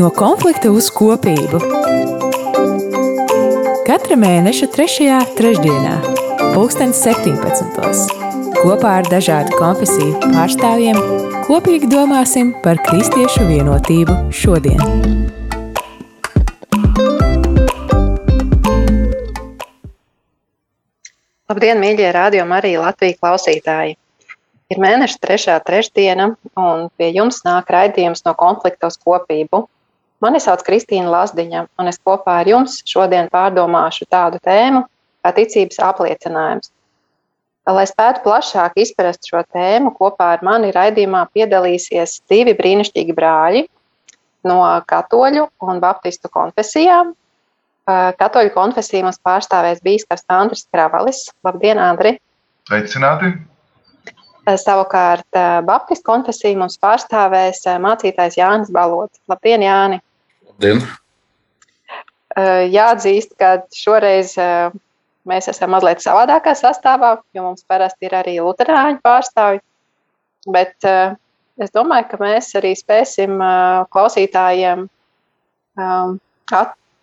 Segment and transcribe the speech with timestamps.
[0.00, 1.58] No konflikta uz kopību.
[3.84, 5.08] Katra mēneša 3.
[5.36, 5.96] trešdienā,
[6.54, 8.14] 2017.
[8.62, 10.96] kopā ar dažādu konfesiju pārstāvjiem
[11.44, 14.80] kopīgi domāsim par kristiešu vienotību šodien.
[21.50, 23.98] Labdien, mīļie rādījumi, arī Latvijas klausītāji!
[24.72, 29.66] Ir mēneša trešā trešdiena, un pie jums nāk raidījums no konflikta uz kopību.
[30.20, 34.84] Mani sauc Kristīna Lazdiņa, un es kopā ar jums šodien pārdomāšu tādu tēmu
[35.24, 36.72] kā ticības apliecinājums.
[37.70, 43.66] Lai spētu plašāk izprast šo tēmu, kopā ar mani raidījumā piedalīsies divi brīnišķīgi brāļi
[44.48, 44.58] no
[44.90, 47.14] katoļu un baptistu konfesijām.
[48.20, 51.28] Katoļu konfesiju mums pārstāvēs bīskaps Andris Kravalis.
[51.46, 52.16] Labdien, Andri!
[52.68, 53.32] Sveicināti!
[54.48, 59.20] Eh, savukārt eh, Baptistu konfesiju mums pārstāvēs eh, mācītājs Jānis Balots.
[59.30, 60.00] Labdien, Jāni!
[60.60, 60.82] Labdien!
[62.70, 64.34] Jāatzīst, ka šoreiz
[65.24, 69.62] mēs esam mazliet savādākā sastāvā, jo mums parasti ir arī luterāņu pārstāvji.
[70.52, 73.40] Bet es domāju, ka mēs arī spēsim
[73.88, 74.84] klausītājiem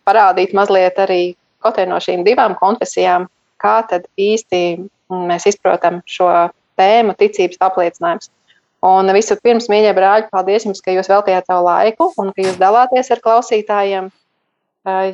[0.05, 1.33] parādīt mazliet arī
[1.65, 3.25] kaut no šīm divām konfesijām,
[3.57, 4.61] kā tad īsti
[5.09, 6.29] mēs izprotam šo
[6.77, 8.29] tēmu ticības apliecinājums.
[8.85, 13.09] Un vispirms, mīļie brāļi, paldies jums, ka jūs veltījāt savu laiku un ka jūs dalāties
[13.13, 14.11] ar klausītājiem.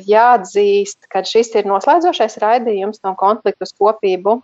[0.06, 4.36] Jāatzīst, ka šis ir noslēdzošais raidījums no konfliktu kopību.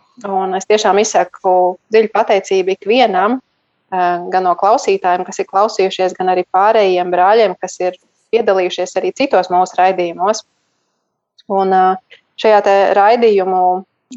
[0.56, 3.36] Es tiešām izsaku dziļu pateicību ikvienam,
[3.92, 8.00] gan no klausītājiem, kas ir klausījušies, gan arī pārējiem brāļiem, kas ir
[8.32, 10.42] piedalījušies arī citos mūsu raidījumos.
[11.50, 11.76] Un
[12.40, 12.60] šajā
[12.96, 13.62] raidījumu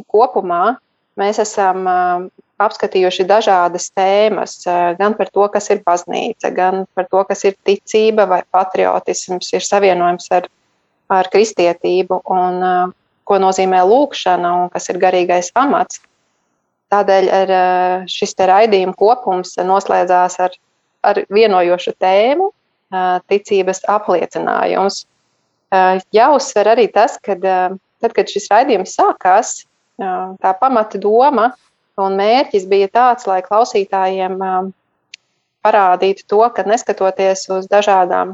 [0.09, 0.63] kopumā
[1.19, 1.85] mēs esam
[2.65, 4.57] apskatījuši dažādas tēmas,
[4.99, 9.65] gan par to, kas ir baznīca, gan par to, kas ir ticība vai patriotisms, ir
[9.65, 10.49] savienojums ar,
[11.13, 16.01] ar kristietību un ko nozīmē lūkšana un kas ir garīgais amats.
[16.93, 17.53] Tādēļ ar
[18.11, 20.57] šis raidījuma kopums noslēdzās ar,
[21.01, 22.51] ar vienojošu tēmu-
[23.31, 25.05] ticības apliecinājums.
[26.13, 29.63] Jāuzsver arī tas, ka tad, kad šis raidījums sākās,
[29.97, 31.53] tā pamata doma
[32.01, 34.39] Un mērķis bija tāds, lai klausītājiem
[35.63, 38.33] parādītu to, ka neskatoties uz dažādām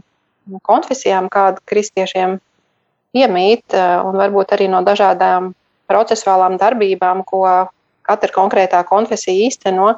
[0.65, 2.37] konfesijām, kāda kristiešiem
[3.19, 5.51] iemīt, uh, un varbūt arī no dažādām
[5.89, 7.43] procesuālām darbībām, ko
[8.05, 9.91] katra konkrētā konfesija īsteno,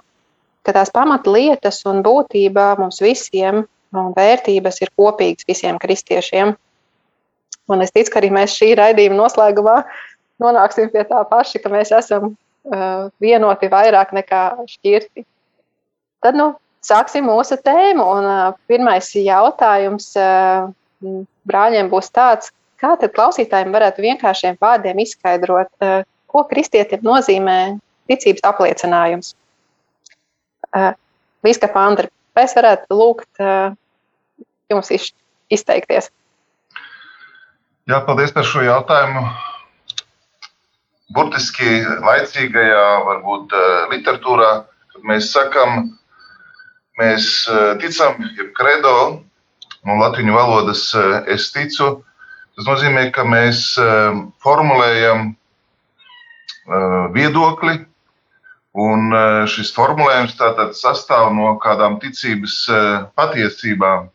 [0.65, 6.53] ka tās pamatlietas un būtība mums visiem un vērtības ir kopīgas visiem kristiešiem.
[7.71, 9.77] Un es ticu, ka arī mēs šī raidījuma noslēgumā
[10.41, 12.33] nonāksim pie tā paša, ka mēs esam
[13.21, 15.25] vienoti vairāk nekā šķirti.
[16.21, 16.51] Tad nu,
[16.85, 18.05] sāksim mūsu tēmu.
[18.05, 20.69] Un, uh, pirmais jautājums uh,
[21.49, 22.51] brāļiem būs tāds,
[22.81, 25.69] kā tad klausītājiem varētu vienkāršiem vārdiem izskaidrot,
[26.29, 27.57] ko kristietim nozīmē
[28.09, 29.35] ticības apliecinājums.
[31.45, 33.43] Bīskapa Andra, vai es varētu lūgt
[34.71, 34.93] jums
[35.53, 36.09] izteikties?
[37.89, 39.25] Jā, paldies par šo jautājumu
[41.15, 44.51] burtiski laicīgajā, varbūt eh, literatūrā,
[44.93, 45.91] kad mēs sakam,
[46.99, 48.95] mēs eh, ticam, jeb kredo,
[49.87, 51.99] no latviešu valodas eh, es ticu.
[52.51, 53.61] Tas nozīmē, ka mēs
[54.43, 55.29] formulējam
[57.15, 57.77] viedokli,
[58.75, 59.15] un
[59.49, 62.57] šis formulējums tātad sastāv no kādām ticības
[63.15, 64.11] patiesībām.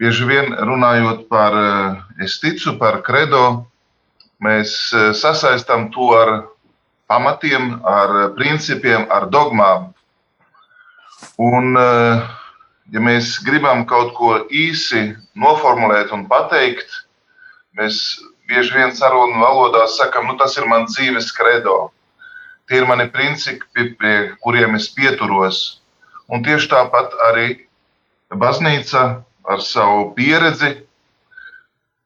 [0.00, 1.58] Bieži vien runājot par
[2.24, 3.44] es ticu, par kredo,
[4.40, 6.30] Mēs eh, sasaistām to ar
[7.10, 9.90] pamatiem, ar principiem, ar dogmām.
[11.36, 12.22] Un, eh,
[12.94, 16.88] ja mēs gribam kaut ko īsi noformulēt un pateikt,
[17.76, 21.92] mēs bieži vien sarunu valodā sakam, nu, tas ir mans dzīves credo.
[22.66, 25.80] Tie ir mani principi, pie kuriem es pieturos.
[26.30, 27.48] Un tieši tāpat arī
[28.30, 29.02] baznīca
[29.50, 30.78] ar savu pieredzi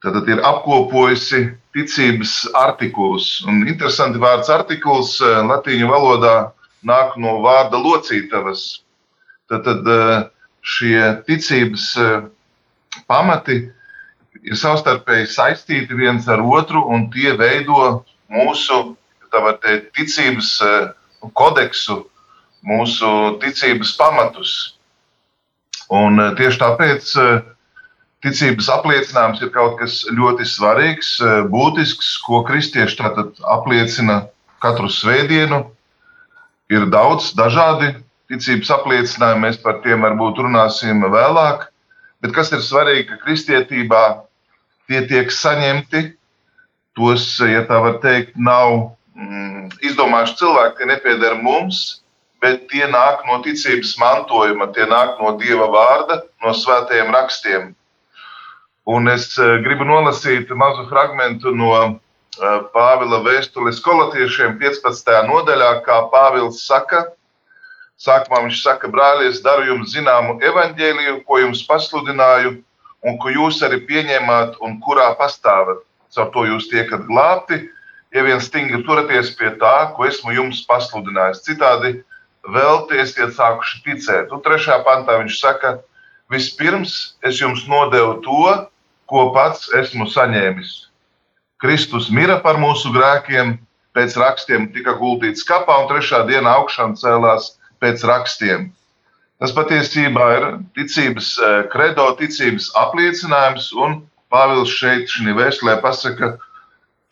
[0.04, 1.42] ir apkopojusi
[1.74, 3.42] ticības artikulus.
[3.48, 6.36] Un interesanti vārds artikuls eh, latīņu valodā
[6.86, 8.64] nāk no vārda locītavas.
[9.50, 10.26] Tad, tad eh,
[10.74, 12.26] šie ticības eh,
[13.10, 13.58] pamati
[14.44, 18.94] ir savstarpēji saistīti viens ar otru, un tie veido mūsu
[19.34, 20.50] teikt, ticības
[21.34, 22.04] kodeksu,
[22.62, 23.08] mūsu
[23.42, 24.52] ticības pamatus.
[25.90, 27.14] Un tieši tāpēc
[28.24, 34.24] ticības apliecinājums ir kaut kas ļoti svarīgs, eh, būtisks, ko kristieši tātad apliecina
[34.64, 35.66] katru svētdienu.
[36.72, 37.92] Ir daudz dažādi
[38.32, 41.68] ticības apliecinājumi, mēs par tiem varbūt runāsim vēlāk,
[42.24, 44.02] Bet kas ir svarīgi, ka kristietībā
[44.88, 46.00] tie tiek saņemti,
[46.96, 51.82] tos, ja tā var teikt, nav mm, izdomājuši cilvēki, tie nepieder mums,
[52.40, 57.74] bet tie nāk no ticības mantojuma, tie nāk no Dieva vārda, no svētajiem rakstiem.
[58.84, 61.92] Un es eh, gribu nolasīt mazu fragment no eh,
[62.74, 65.08] Pāvila vēstules kolatiešiem 15.
[65.30, 67.06] nodaļā, kā Pāvils saka.
[67.96, 72.58] Sākumā viņš saka, brāļi, es daru jums zināmu evaņģēliju, ko jums pasludināju,
[73.08, 75.80] un ko jūs arī pieņēmāt un kurā pastāvat.
[76.12, 77.62] Caur to jūs tiekat glābti,
[78.12, 81.40] ja vien stingri turaties pie tā, ko esmu jums pasludinājis.
[81.46, 81.94] Citādi
[82.52, 84.28] vēl tiesiet sākuši ticēt.
[84.34, 85.78] Un trešā pantā viņš saka,
[86.28, 88.44] vispirms es jums nodevu to,
[89.14, 90.72] ko pats esmu saņēmis.
[91.62, 93.54] Kristus mira par mūsu grēkiem,
[93.94, 97.52] pēc rakstiem tika gultīts kapā, un trešā dienā augšām cēlās
[97.82, 98.72] pēc rakstiem.
[99.38, 100.44] Tas patiesībā ir
[100.78, 101.30] ticības
[101.70, 104.02] kredo, eh, ticības apliecinājums, un
[104.34, 106.32] Pāvils šeit, šajā vēstulē, pasaka,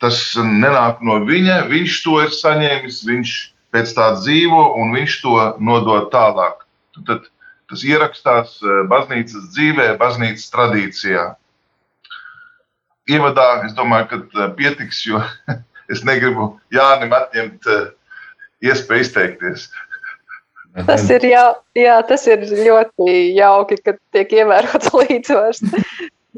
[0.03, 3.35] tas nenāk no viņa, viņš to ir saņēmis, viņš
[3.71, 6.65] pēc tā dzīvo un viņš to nodod tālāk.
[7.07, 7.29] Tad
[7.71, 11.23] tas ierakstās eh, baznīcas dzīvē, baznīcas tradīcijā.
[13.09, 15.21] Ievadā es domāju, ka eh, pietiks, jo
[15.93, 17.67] es negribu Jānim atņemt
[18.63, 19.67] iespēju izteikties.
[20.87, 21.43] Tas ir, jā,
[21.77, 25.61] jā, tas ir ļoti jauki, ka tiek ievērots līdzsvars.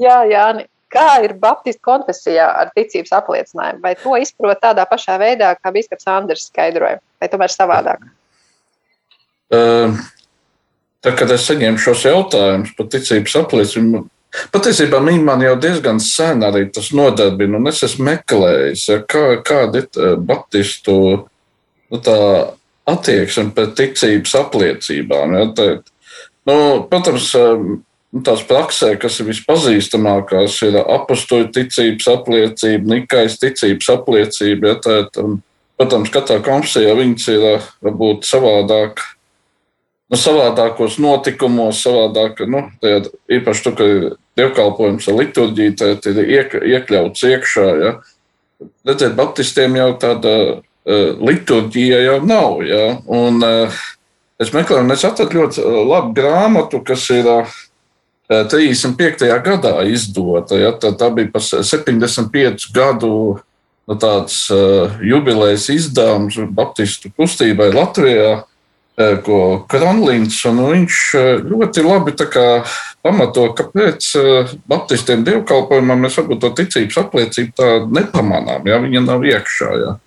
[0.02, 3.80] jā, Jāni, kā ir Baptistu konfesijā ar ticības apliecinājumu?
[3.84, 8.04] Vai to izprot tādā pašā veidā, kā Biskups Andris skaidroja, vai tomēr savādāk?
[9.54, 9.96] Uh,
[11.06, 14.08] tā, kad es saņēmu šos jautājumus par ticības apliecinājumu,
[14.56, 19.84] patiesībā man jau diezgan sen arī tas nodarbina, un es esmu meklējis, ja, kā, kāda
[19.84, 20.98] ir Baptistu
[21.92, 22.00] nu,
[22.86, 25.36] attieksme pret ticības apliecībām.
[25.38, 25.68] Ja, tā,
[26.50, 26.58] nu,
[26.90, 27.80] protams, um,
[28.26, 34.74] tās praksē, kas ir vispazīstamākās, ir apakstoļu ticības apliecība, nikais ticības apliecība.
[34.74, 35.28] Ja, tā, tā,
[35.80, 39.04] protams, katrā konfesijā viņas ir uh, varbūt savādāk.
[40.12, 43.08] Nu, savādākos notikumos, savādāk, nu, tajā,
[43.40, 43.86] īpaši tur, ka
[44.38, 47.66] dievkalpojums ar liturģiju ir iek, iekļauts iekšā.
[47.82, 47.96] Ja.
[48.86, 50.36] Redziet, Baptistiem jau tāda
[50.86, 52.60] Eh, liturģija jau nav.
[52.62, 53.00] Ja?
[53.10, 53.78] Un, eh,
[54.38, 57.26] es meklēju, un es atradu ļoti eh, labu grāmatu, kas ir
[58.30, 59.40] 35.
[59.42, 60.60] gadā izdota.
[60.62, 60.76] Ja?
[60.78, 63.40] Tā, tā bija par 75 gadu
[63.86, 64.46] nu, tāds
[65.02, 68.44] jubilejas izdevums Baptistu kustībai Latvijā
[68.96, 71.00] ko Kronlīns, un viņš
[71.44, 72.14] ļoti labi
[73.04, 74.08] pamato, kāpēc
[74.72, 79.72] Baptistiem dievkalpojumam mēs varbūt to ticības apliecību tā nepamanām, ja viņa nav iekšā.
[79.84, 79.98] Ja.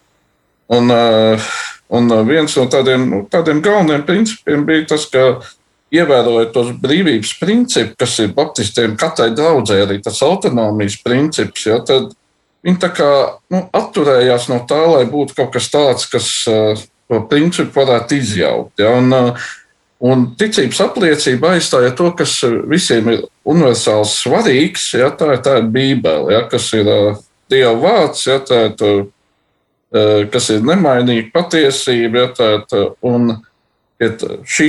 [0.69, 1.41] Un, eh,
[1.89, 5.41] un viens no tādiem, nu, tādiem galvenajiem principiem bija tas, ka
[5.93, 12.13] ievērojot tos brīvības principus, kas ir Baptistiem, katrai draudzē arī tas autonomijas princips, ja, tad
[12.67, 13.11] viņi kā
[13.49, 16.29] nu, atturējās no tā, lai būtu kaut kas tāds, kas
[17.09, 18.77] to principu varētu izjaukt.
[18.83, 19.49] Ja, un, uh,
[19.99, 22.37] Un ticības apliecība aizstāja to, kas
[22.71, 24.85] visiem ir universāli svarīgs.
[24.95, 27.17] Ja, tā, tā ir Bībele, ja, kas ir uh,
[27.51, 29.09] Dieva vārds, ja, tā ir
[29.89, 32.27] Eh, kas ir nemainīga patiesība.
[32.27, 33.31] Ja, tā, un,
[33.99, 34.09] ja
[34.45, 34.67] šī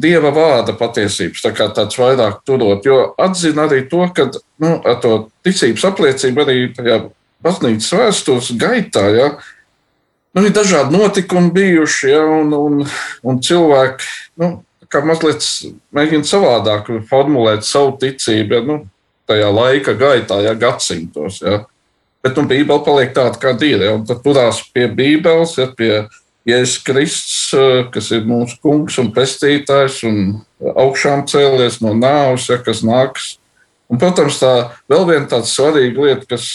[0.00, 4.30] dieva vārda patiesības tā kā tāds vairāk turot, jo atzina arī to, ka
[4.64, 7.02] nu, ar to ticības apliecību arī tajā
[7.44, 9.04] baznīcas vēstures gaitā.
[9.12, 9.28] Ja,
[10.36, 12.82] nu, ir dažādi notikumi bijuši, ja, un, un,
[13.26, 14.10] un cilvēki
[14.42, 14.50] nu,
[15.08, 15.46] mazliet
[15.96, 18.76] mēģina savādāk formulēt savu ticību ja, nu,
[19.26, 21.40] tajā laika gaitā, ja gadsimtos.
[21.42, 21.64] Ja.
[22.24, 23.82] Bet nu, Bībele paliek tāda, kāda ir.
[23.86, 26.06] Ja, tad turās pie Bībeles, ja, pie
[26.46, 32.60] Jēzus Kristus, eh, kas ir mūsu kungs un pestītājs, un augšām cēlies no nāves, ja,
[32.62, 33.36] kas nāks.
[33.90, 34.52] Un, protams, tā
[34.90, 36.46] vēl viena tāda svarīga lieta, kas,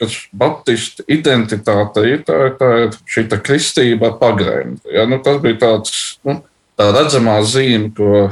[0.00, 4.90] kas Baptistu identitāte ir, tā, tā ir šī kristība pagrēmta.
[4.92, 6.40] Ja, nu, tas bija tāds, nu,
[6.78, 8.28] tā redzamā zīme, ko,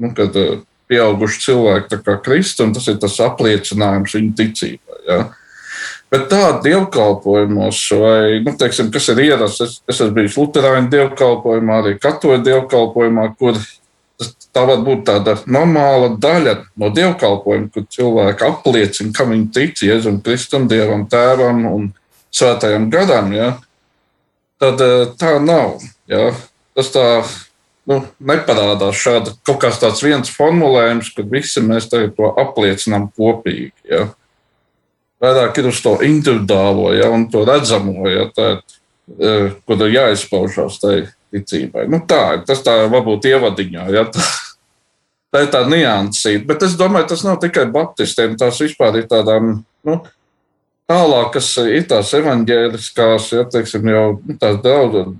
[0.00, 0.58] nu, kad eh,
[0.90, 5.00] pieauguši cilvēki kā Kristus, un tas ir tas apliecinājums viņu ticībai.
[5.08, 5.22] Ja.
[6.12, 11.80] Bet tādā dievkalpojumos, vai, nu, teiksim, kas ir ierasts, es, es esmu bijis Lutāņu dievkalpojumā,
[11.82, 13.58] arī Katoļu dievkalpojumā, kur
[14.54, 20.20] tā var būt tāda normāla daļa no dievkalpojuma, kur cilvēki apliecina, ka viņi tic Jēzum
[20.24, 21.92] Kristum, Dievam, Tēvam un
[22.34, 23.32] Svētajam garam.
[23.34, 23.52] Ja?
[24.62, 25.78] Tad eh, tā nav.
[26.10, 26.32] Ja?
[26.74, 27.06] Tas tā
[27.90, 32.04] nu, neparādās šāda kaut kāds tāds viens formulējums, kad visi mēs to
[32.42, 33.74] apliecinām kopīgi.
[33.90, 34.08] Ja?
[35.24, 38.48] vairāk ir uz to individuālo, ja, un to redzamo, ja, tā,
[39.14, 40.96] e, kur ir jāizpaužās tai
[41.34, 41.86] ticībai.
[41.90, 43.86] Nu, tā tas tā varbūt ievadiņā.
[43.94, 44.24] Ja, tā.
[45.34, 46.46] tā ir tā niansīta.
[46.48, 49.58] Bet es domāju, tas nav tikai baptistiem, tās vispār ir tādām.
[49.84, 50.00] Nu,
[50.84, 55.14] Tālāk, kas ir tās evanģēliskās, ja teiksim, jau nu, tās daudz,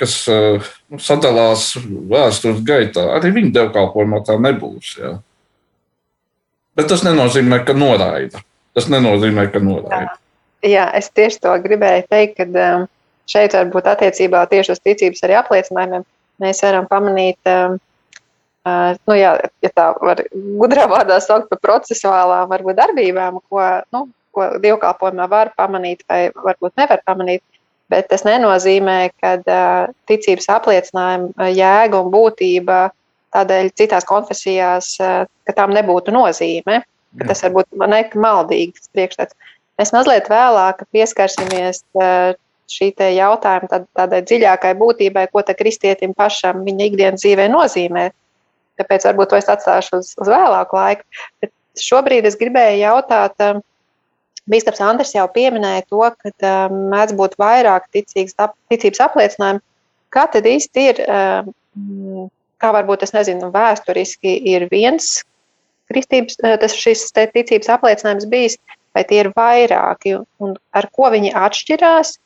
[0.00, 1.74] kas nu, sadalās
[2.08, 4.94] vēstures gaitā, arī viņa dievkalpojumā tā nebūs.
[4.96, 5.18] Ja.
[6.76, 8.40] Bet tas nenozīmē, ka noraida.
[8.72, 10.16] Tas nenozīmē, ka noraida.
[10.64, 12.48] Jā, jā es tieši to gribēju teikt, ka
[13.30, 16.06] šeit varbūt attiecībā tieši uz ticības arī apliecinājumiem
[16.40, 17.50] mēs varam pamanīt,
[18.64, 19.34] nu, jā,
[19.64, 25.52] ja tā var gudrā vārdā saukt par procesuālām varbūt darbībām, ko, nu, ko dievkalpojumā var
[25.58, 27.44] pamanīt vai varbūt nevar pamanīt.
[27.90, 29.34] Bet tas nenozīmē, ka
[30.06, 32.84] ticības apliecinājuma jēga un būtība
[33.34, 36.84] tādēļ citās konfesijās, ka tām nebūtu nozīme.
[37.26, 39.34] Tas var būt maldīgs priekšstats.
[39.80, 41.82] Mēs mazliet vēlāk pieskarsimies
[42.70, 48.10] šī jautājuma tād, tādai dziļākai būtībai, ko kristietim pašam viņa ikdienas dzīvē nozīmē.
[48.80, 51.04] Tāpēc varbūt to es atstāšu uz, uz vēlāku laiku.
[51.42, 53.36] Bet šobrīd es gribēju jautāt,
[54.50, 58.34] Bīskaps Andris jau pieminēja to, ka um, mēdz būt vairāk ticīgas,
[58.72, 59.62] ticības apliecinājumu.
[60.10, 65.20] Kā tad īsti ir, um, kā varbūt es nezinu, vēsturiski ir viens
[65.92, 68.58] kristības, uh, tas šis ticības apliecinājums bijis,
[68.96, 72.16] vai tie ir vairāki, un ar ko viņi atšķirās,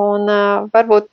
[0.00, 1.08] un uh, varbūt,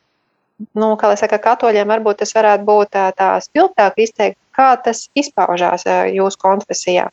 [0.78, 5.08] nu, kā lai saka, katoļiem varbūt tas varētu būt tā, tā spilgtāk izteikt, kā tas
[5.18, 7.10] izpaužās uh, jūsu konfesijā.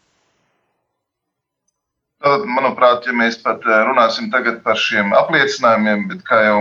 [2.18, 6.56] Tad, manuprāt, ja mēs pat runāsim par šiem apliecinājumiem, bet kā jau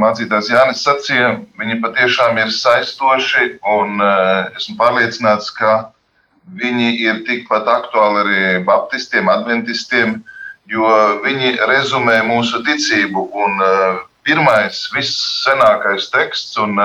[0.00, 4.00] mācītājs Jānis sacīja, viņi patiešām ir saistoši un
[4.56, 5.74] esmu pārliecināts, ka
[6.56, 10.22] viņi ir tikpat aktuāli arī baptistiem, adventistiem,
[10.72, 10.88] jo
[11.24, 13.28] viņi rezumē mūsu ticību.
[13.44, 13.60] Un
[14.24, 16.80] pirmais, vissenākais teksts, un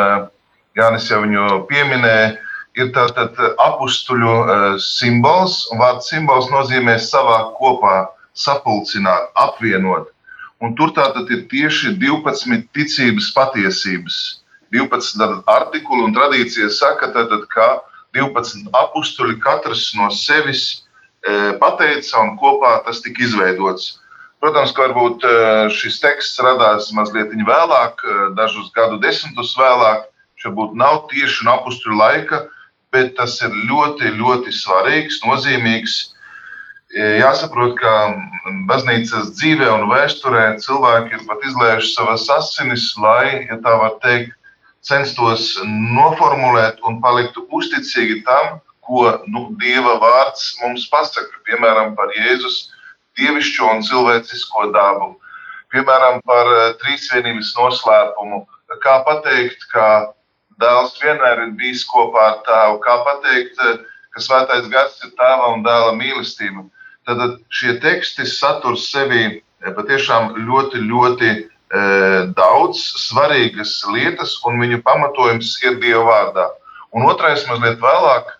[0.77, 2.38] Jānis jau viņu pieminēja,
[2.77, 5.63] ir tātad apstuļu eh, simbols.
[5.79, 7.96] Vārds simbols nozīmē savākt kopā,
[8.38, 10.12] sapulcināt, apvienot.
[10.63, 14.19] Un tur tātad ir tieši 12 ticības patiesības.
[14.75, 17.79] 12 artikuli un tradīcija saka, tātad, ka
[18.13, 20.84] 12 apstuļi katrs no sevis
[21.60, 23.99] pateica un kopā tas tika izveidots.
[24.39, 25.34] Protams, ka varbūt e,
[25.75, 28.05] šis teksts radās mazliet vēlāk,
[28.38, 30.08] dažus gadu desmitus vēlāk.
[30.36, 32.46] Viņš varbūt nav tieši no apstuļu laika,
[32.96, 35.98] bet tas ir ļoti, ļoti svarīgs, nozīmīgs.
[36.96, 37.91] Jāsaprot, ka
[38.69, 44.34] baznīcas dzīvē un vēsturē cilvēki ir pat izlējuši savas asinis, lai, ja tā var teikt,
[44.81, 51.43] censtos noformulēt un paliktu uzticīgi tam, ko nu, Dieva vārds mums pasaka.
[51.46, 52.72] Piemēram, par Jēzus
[53.20, 55.14] dievišķo un cilvēcisko dabu,
[55.74, 58.46] piemēram, par eh, trīsvienības noslēpumu.
[58.84, 59.86] Kā pateikt, ka
[60.60, 62.80] Dēls vienmēr ir bijis kopā ar tēvu.
[62.84, 63.78] Kā pateikt, eh,
[64.16, 66.66] ka svētais gars ir tēva un dēla mīlestība.
[67.08, 71.30] Tad šie teksti satur sevi eh, patiešām ļoti, ļoti
[71.70, 71.82] e,
[72.34, 76.48] daudz svarīgas lietas, un viņu pamatojums ir Dieva vārdā.
[76.98, 78.32] Un otrais, mazliet vēlāk,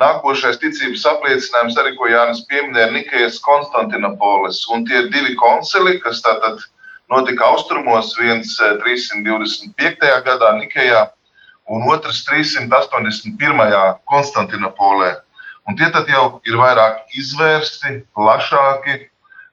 [0.00, 4.62] nākošais ticības apliecinājums, arī ko Jānis pieminēja, ir Nikejas Konstantinopolis.
[4.74, 6.62] Un tie divi koncili, kas tātad
[7.12, 10.12] notika austrumos, viens 325.
[10.26, 11.08] gadā Nikejā
[11.70, 13.98] un otrs 381.
[14.10, 15.16] Konstantinopolē.
[15.68, 18.96] Un tie tad jau ir vairāk izvērsti, plašāki,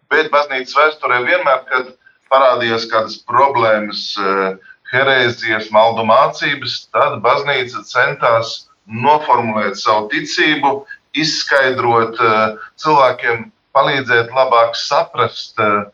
[0.10, 1.92] bet baznīcas vēsturē vienmēr, kad
[2.32, 4.56] parādījās kādas problēmas, eh,
[4.94, 10.74] herēzijas, maldu mācības, tad baznīca centās noformulēt savu ticību,
[11.18, 15.58] izskaidrot eh, cilvēkiem, palīdzēt labāk saprast.
[15.60, 15.88] Eh,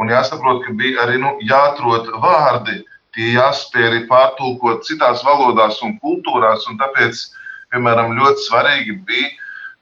[0.00, 2.80] un jāsaprot, ka bija arī nu, jāatrod vārdi,
[3.14, 6.66] tie jāspēj arī pārtulkot citās valodās un kultūrās.
[6.70, 7.26] Un tāpēc,
[7.74, 9.30] piemēram, ļoti svarīgi bija,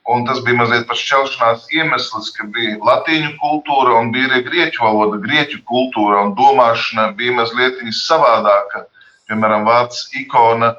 [0.09, 4.83] un tas bija mazliet par šķelšanās iemesls, ka bija latīņu kultūra un bija arī grieķu
[4.85, 8.87] valoda, grieķu kultūra un domāšana bija mazliet savādāka.
[9.29, 10.73] Piemēram, vārds ikona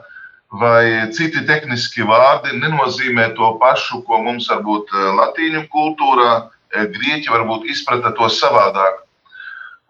[0.51, 6.33] vai citi tehniski vārdi nenozīmē to pašu, ko mums varbūt eh, latīņu kultūrā.
[6.75, 9.07] Eh, grieķi varbūt izprata to savādāk.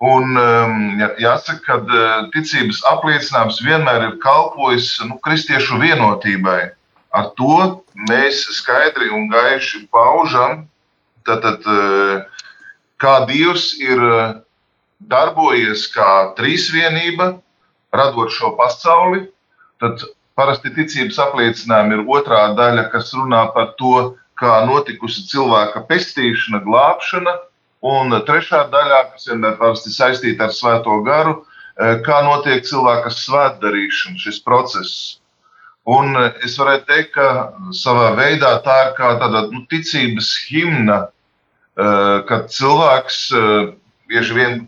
[0.00, 0.76] Un, um,
[1.21, 6.71] jāsaka, ka uh, ticības apliecinājums vienmēr ir kalpojis nu, kristiešu vienotībai.
[7.12, 7.59] Ar to
[8.09, 10.62] mēs skaidri un gaiši paužam,
[11.29, 11.69] tātad,
[12.97, 14.00] kā Dievs ir
[15.05, 17.35] darbojies kā trīsvienība,
[17.93, 19.26] radot šo pasauli.
[19.85, 20.00] Tad
[20.40, 27.37] parasti ticības apliecinājumi ir otrā daļa, kas runā par to, kā notikusi cilvēka pestīšana, glābšana
[27.80, 34.20] Un trešā daļā, kas vienmēr parasti saistīta ar svēto garu, e, kā notiek cilvēka svētdarīšana,
[34.20, 34.99] šis process.
[35.88, 36.12] Un
[36.44, 41.06] es varētu teikt, ka savā veidā tā ir kā tāda nu, ticības himna,
[42.28, 43.16] kad cilvēks
[44.11, 44.59] bieži vien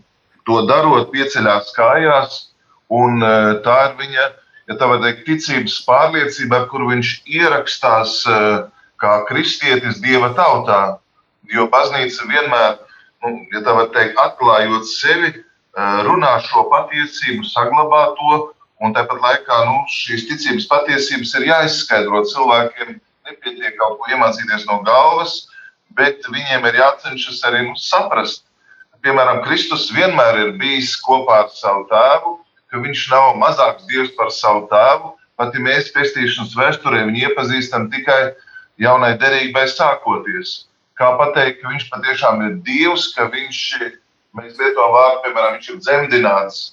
[0.47, 2.39] to darot, pieceļās kājās,
[2.89, 3.21] un
[3.61, 4.25] tā ir viņa,
[4.69, 8.19] ja tā var teikt, ticības pārliecība, ar kuru viņš ierakstās
[9.03, 10.81] kā kristietis Dieva tautā.
[11.51, 12.77] Jo baznīca vienmēr,
[13.23, 15.33] nu, ja tā var teikt, atklājot sevi,
[16.07, 18.43] runā šo patiesību, saglabā to
[18.83, 22.97] Un tāpat laikā nu, šīs ticības patiesības ir jāizskaidro cilvēkiem.
[23.29, 25.37] Nepietiek kaut ko iemācīties no galvas,
[25.95, 28.43] bet viņiem ir jācenšas arī nu, saprast.
[29.03, 32.33] Piemēram, Kristus vienmēr ir bijis kopā ar savu tēvu,
[32.73, 35.13] ka viņš nav mazāks dievs par savu tēvu.
[35.37, 38.35] Pat ja mēs pestīšanas vēsturē viņu iepazīstam tikai
[38.81, 40.63] jaunai derībai sākoties.
[40.97, 43.63] Kā pateikt, ka viņš patiešām ir dievs, ka viņš,
[44.37, 46.63] mēs lietojam vārdu, piemēram, viņš ir dzemdināts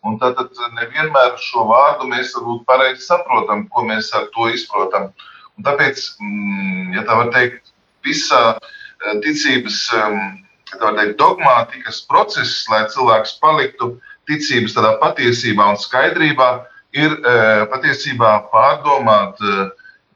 [0.00, 5.10] Un tad, tad nevienmēr šo vārdu mēs varbūt pareizi saprotam, ko mēs ar to izprotam.
[5.58, 7.74] Un tāpēc, mm, ja tā var teikt,
[8.06, 13.92] visa eh, ticības teikt, dogmātikas process, lai cilvēks paliktu
[14.30, 16.50] ticības tādā patiesībā un skaidrībā,
[16.96, 19.68] ir eh, patiesībā pārdomāt, eh,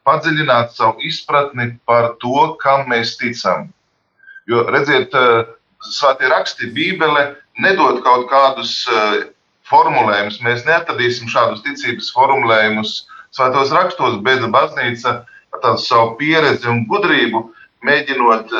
[0.06, 3.70] padziļināt savu izpratni par to, kam mēs ticam.
[4.50, 5.14] Jo, redziet,
[5.88, 7.22] svētie raksti, Bībele
[7.64, 8.82] nedod kaut kādus
[9.70, 10.42] formulējumus.
[10.44, 12.92] Mēs neatradīsim šādus ticības formulējumus
[13.32, 15.14] svētos rakstos, bet baznīca
[15.54, 17.46] ar tādu savu pieredzi un gudrību
[17.88, 18.52] mēģinot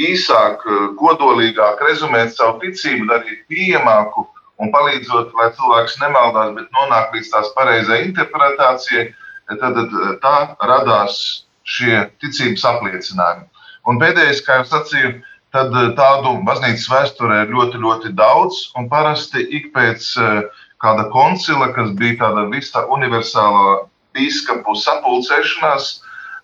[0.00, 0.64] īsāk,
[1.00, 4.26] kodolīgāk rezumēt savu ticību, darīt pieejamāku
[4.60, 9.06] un palīdzot, lai cilvēks nemaldās, bet nonāk līdz tās pareizai interpretācijai,
[9.50, 10.36] tad, tad tā
[10.68, 11.20] radās
[11.66, 13.46] šie ticības apliecinājumi.
[13.88, 15.12] Un pēdējais, kā jau sacīju,
[15.54, 18.66] tad eh, tādu baznīcas vēsturē ir ļoti, ļoti daudz.
[18.78, 20.40] Un parasti ik pēc eh,
[20.82, 23.80] kāda koncila, kas bija tāda visa universālā
[24.16, 25.92] biskupu sapulcēšanās,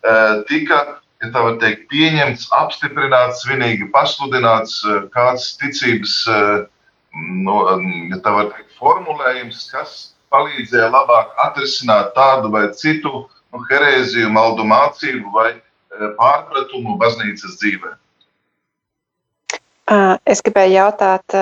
[0.07, 0.81] eh, tika
[1.25, 4.83] ja tā var teikt, pieņemts, apstiprināts, svinīgi pasludināts
[5.15, 6.17] kāds ticības
[7.17, 7.61] no,
[8.23, 9.95] tā var teikt, formulējums, kas
[10.35, 15.53] palīdzēja labāk atrisināt tādu vai citu nu, herēziju, maldu mācību vai
[16.19, 17.97] pārpratumu baznīcas dzīvēm.
[20.27, 21.35] Es gribēju jautāt,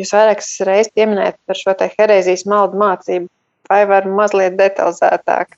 [0.00, 3.28] jūs vairākas reizes pieminējat par šo herēzijas maldu mācību,
[3.70, 5.54] vai var mazliet detalizētāk?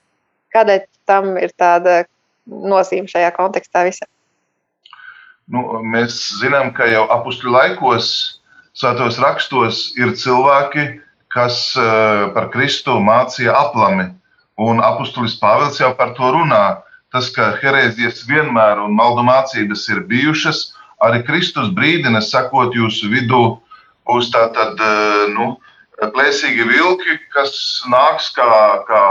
[0.52, 2.02] Kādēļ tam ir tāda
[2.44, 4.08] nozīme šajā kontekstā visā?
[5.50, 8.10] Nu, mēs zinām, ka jau apakšļu laikos,
[8.76, 11.72] svētos rakstos, ir cilvēki, kas
[12.34, 14.10] par Kristu mācīja aplami.
[14.60, 16.82] Un apustulis Pāvils jau par to runā.
[17.10, 20.68] Tas, ka herēzijas vienmēr un maldu mācības ir bijušas,
[21.02, 23.58] arī Kristus brīdina, sakot, jūsu vidū
[24.06, 25.56] būs tātad, eh, nu,
[26.00, 28.46] plēsīgi vilki, kas nāks kā,
[28.88, 29.02] kā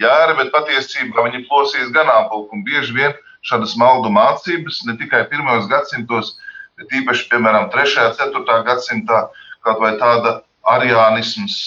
[0.00, 2.60] jēra, bet patiesībā viņi plosīs ganāmpulku.
[2.66, 6.34] Bieži vien šādas maldu mācības, ne tikai pirmajos gadsimtos,
[6.78, 7.96] bet īpaši, piemēram, 3.
[8.10, 8.60] un 4.
[8.68, 9.20] gadsimtā,
[9.64, 10.40] kaut vai tāda
[10.74, 11.58] arianisms,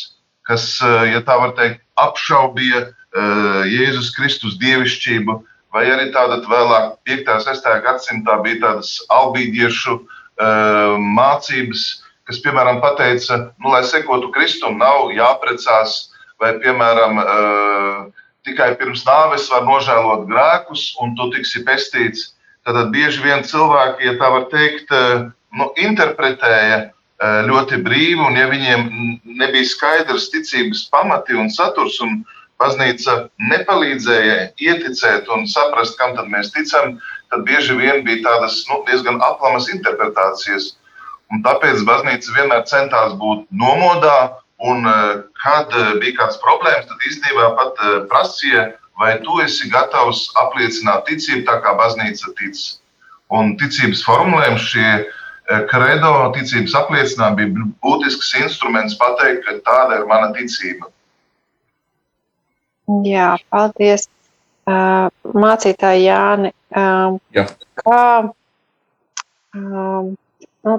[0.48, 5.40] kas, eh, ja tā var teikt, apšaubīja eh, Jēzus Kristus dievišķību,
[5.74, 7.34] vai arī tāda vēlāk, 5.
[7.36, 7.72] un 6.
[7.86, 11.84] gadsimtā bija tādas albīdiešu uh, mācības,
[12.28, 15.98] kas, piemēram, pateica, nu, lai sekotu Kristum, nav jāprecās,
[16.42, 22.32] vai, piemēram, uh, tikai pirms nāves var nožēlot grēkus, un tu tiksi pestīts.
[22.68, 28.44] Tad bieži vien cilvēki, ja tā var teikt, uh, nu, interpretēja ļoti brīvi, un ja
[28.46, 28.82] viņiem
[29.40, 32.20] nebija skaidrs ticības pamati un saturs, un
[32.62, 33.16] baznīca
[33.52, 36.98] nepalīdzēja ieticēt un saprast, kam tad mēs ticam,
[37.34, 40.76] tad bieži vien bija tādas nu, diezgan aplamas interpretācijas.
[41.34, 47.10] Un tāpēc baznīca vienmēr centās būt nomodā, un eh, kad eh, bija kāds problēmas, tad
[47.10, 48.68] īstenībā pat eh, prasīja,
[49.00, 52.60] vai tu esi gatavs apliecināt ticību tā, kā baznīca tic.
[53.34, 54.92] Un ticības formulējums šie
[55.72, 60.92] kredo ticības apliecinājumi bija būtisks instruments pateikt, ka tāda ir mana ticība.
[63.08, 64.08] Jā, paldies.
[64.68, 67.46] Uh, mācītāji Jāni, Jā.
[67.80, 68.02] kā
[69.56, 70.74] nu,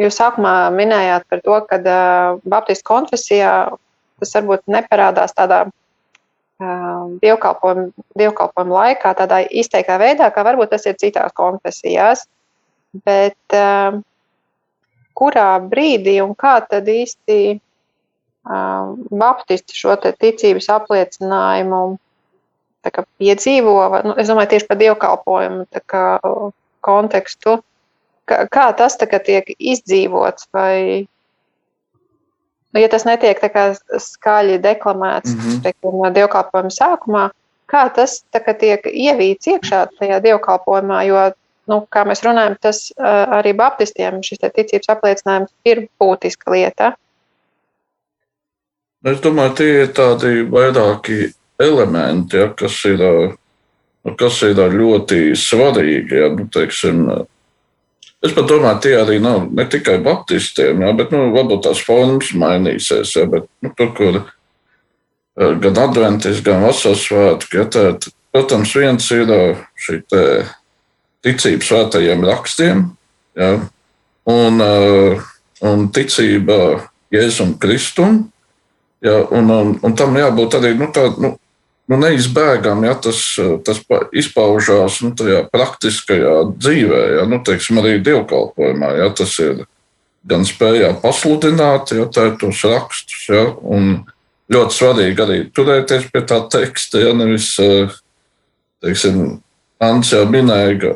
[0.00, 3.52] jūs sākumā minējāt par to, ka uh, Baptistu konfesijā
[4.18, 5.66] tas varbūt neparādās tādā
[6.62, 12.26] uh, dievkalpojuma, dievkalpojuma laikā, tādā izteiktā veidā, kā varbūt tas ir citās konfesijās.
[13.04, 13.98] Bet uh,
[15.18, 17.58] kurā brīdī un kā tad īsti
[18.48, 21.98] baptisti šo ticības apliecinājumu
[23.20, 23.74] piedzīvo,
[24.06, 26.04] nu, es domāju, tieši par dievkalpojumu kā,
[26.80, 27.58] kontekstu.
[28.28, 31.08] Kā, kā tas tiek izdzīvots, vai
[32.72, 33.40] nu, ja tas netiek
[34.04, 35.60] skaļi deklamēts mm -hmm.
[35.66, 37.24] teikam, no dievkalpojuma sākumā,
[37.68, 41.24] kā tas kā, tiek ievīts iekšā tajā dievkalpojumā, jo,
[41.68, 46.94] nu, kā mēs runājam, tas arī baptistiem šis ticības apliecinājums ir būtiska lieta.
[49.06, 53.02] Es domāju, tie ir tādi vairāki elementi, ja, kas, ir,
[54.18, 56.18] kas ir ļoti svarīgi.
[56.18, 57.04] Ja, nu, teiksim,
[58.24, 62.32] Es pat domāju, tie arī nav ne tikai baptistiem, jā, bet nu, varbūt tās formas
[62.34, 63.14] mainīsies.
[63.14, 69.06] Jā, bet, nu, tur, kur eh, gan adventis, gan vasaras svētki, ja, tad, protams, viens
[69.14, 70.00] ir eh, šī
[71.26, 72.84] ticība svētajiem rakstiem
[73.38, 73.52] jā,
[74.34, 75.28] un, eh,
[75.70, 76.58] un ticība
[77.14, 78.24] Jēzum Kristum.
[79.04, 81.36] Jā, un, un, un tam jābūt arī nu, tā, nu,
[81.88, 83.22] nu, neizbēgami ja, tas,
[83.64, 83.80] tas
[84.16, 88.92] izpaužās nu, tajā praktiskajā dzīvē, ja, nu, teiksim, arī dievkalpojumā.
[89.00, 89.64] Ja, tas ir
[90.28, 94.04] gan spējā pasludināt ja, tos rakstus, ja, un
[94.52, 97.54] ļoti svarīgi arī turēties pie tā teksta, ja nevis
[98.84, 99.38] teiksim,
[99.78, 100.92] Ants jau minēja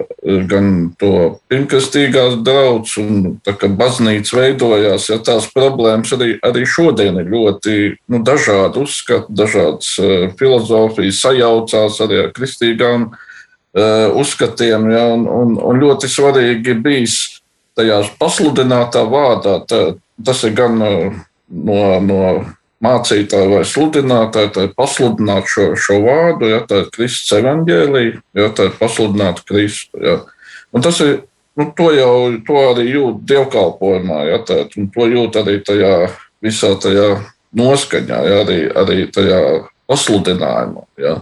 [0.50, 7.20] gan to pirmkastīgās draugs, un tā kā baznīca veidojās, ja tās problēmas arī, arī šodien
[7.22, 7.76] ir ļoti
[8.10, 15.54] nu, dažādi uzskati, dažādas uh, filozofijas sajaucās arī ar kristīgām uh, uzskatiem, ja, un, un,
[15.62, 17.20] un ļoti svarīgi bijis
[17.78, 19.82] tajās pasludinātā vārdā, tā,
[20.26, 22.20] tas ir gan uh, no, no
[22.82, 28.48] mācītāji vai sludinātāji, tā ir pasludināt šo, šo vārdu, ja tā ir Kristus evaņģēlīja, ja
[28.56, 30.00] tā ir pasludināt Kristu.
[30.02, 30.16] Ja.
[30.74, 31.20] Un tas ir,
[31.58, 32.14] nu, to jau
[32.46, 35.92] to arī jūt dievkalpojumā, ja tā, un to jūt arī tajā
[36.42, 37.08] visā tajā
[37.58, 39.42] noskaņā, ja, arī, arī tajā
[39.90, 40.86] pasludinājumā.
[41.02, 41.20] Ja.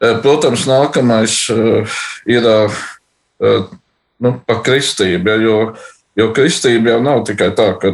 [0.00, 1.84] E, protams, nākamais e,
[2.32, 2.56] ir e,
[4.22, 5.60] nu, par kristību, ja, jo,
[6.16, 7.92] jo kristība jau nav tikai tā, ka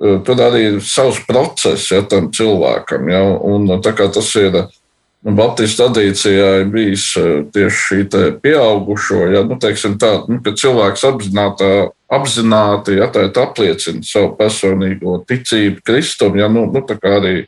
[0.00, 3.08] tur arī ir savs process ja, tam cilvēkam.
[3.12, 3.68] Ja, un,
[4.14, 8.00] tas ir nu, Baptistu tradīcijā ir bijis eh, tieši šī
[8.40, 11.70] pieaugušo, ja, nu, tā, nu, cilvēks apzināti,
[12.10, 13.10] apzināti ja,
[13.44, 17.44] apliecina savu personīgo ticību Kristum, ja, nu, nu, arī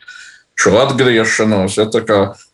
[0.60, 1.80] šo atgriešanos.
[1.80, 1.88] Ja,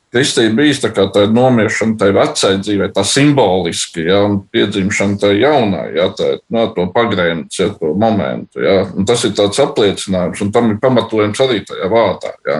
[0.08, 5.34] Kristīna bija tā kā tā nomiešana tai vecai dzīvē, tā simboliski, ja, un piedzimšana tai
[5.42, 8.62] jaunai, ja, tā, no, to pagrēnus, ja, to momentu.
[8.64, 12.32] Ja, un tas ir tāds apliecinājums, un tam ir pamatojums arī tajā vārdā.
[12.48, 12.58] Ja.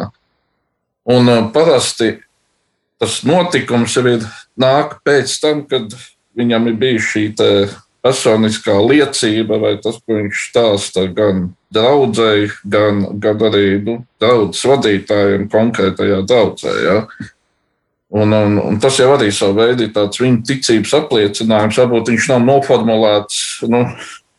[1.09, 2.19] Un uh, parasti
[3.01, 4.27] tas notikums jau ir
[4.61, 5.95] nāk pēc tam, kad
[6.39, 7.25] viņam ir bijusi šī
[8.05, 15.49] personiskā liecība, vai tas, ko viņš stāsta gan draudzēji, gan, gan arī nu, draudzes vadītājiem
[15.53, 16.77] konkrētajā draudzē.
[16.85, 17.01] Ja.
[18.09, 21.81] Un, un, un tas jau arī savā veidā tāds viņa ticības apliecinājums.
[21.83, 23.83] Varbūt viņš nav noformulēts nu,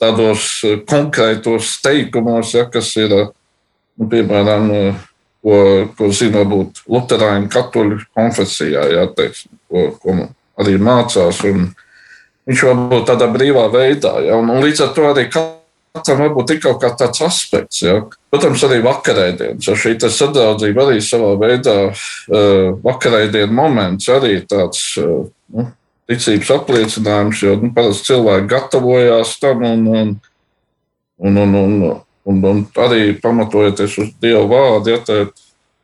[0.01, 3.29] tādos eh, konkrētos teikumos, ja, kas ir, eh,
[3.99, 5.05] nu, piemēram, eh,
[5.45, 5.59] ko,
[5.99, 10.17] ko zina varbūt Lutāņu katoļu konfesijā, ja, teiksim, ko, ko
[10.59, 11.43] arī mācās.
[12.49, 15.58] Viņš varbūt tādā brīvā veidā, ja, un, un līdz ar to arī katrs
[15.95, 17.81] katram varbūt ir kaut kāds aspekts.
[17.83, 17.99] Ja.
[18.31, 19.67] Protams, arī vakarēdienas.
[19.67, 25.69] Ja šī sadraudzība arī savā veidā uh, vakarēdienas moments arī tāds uh, nu,
[26.09, 30.13] ticības apliecinājums, jo nu, parasti cilvēki gatavojās tam un, un,
[31.19, 31.79] un, un, un,
[32.25, 34.93] un, un arī pamatojoties uz Dieva vārdu.
[34.93, 35.23] Ja, tā,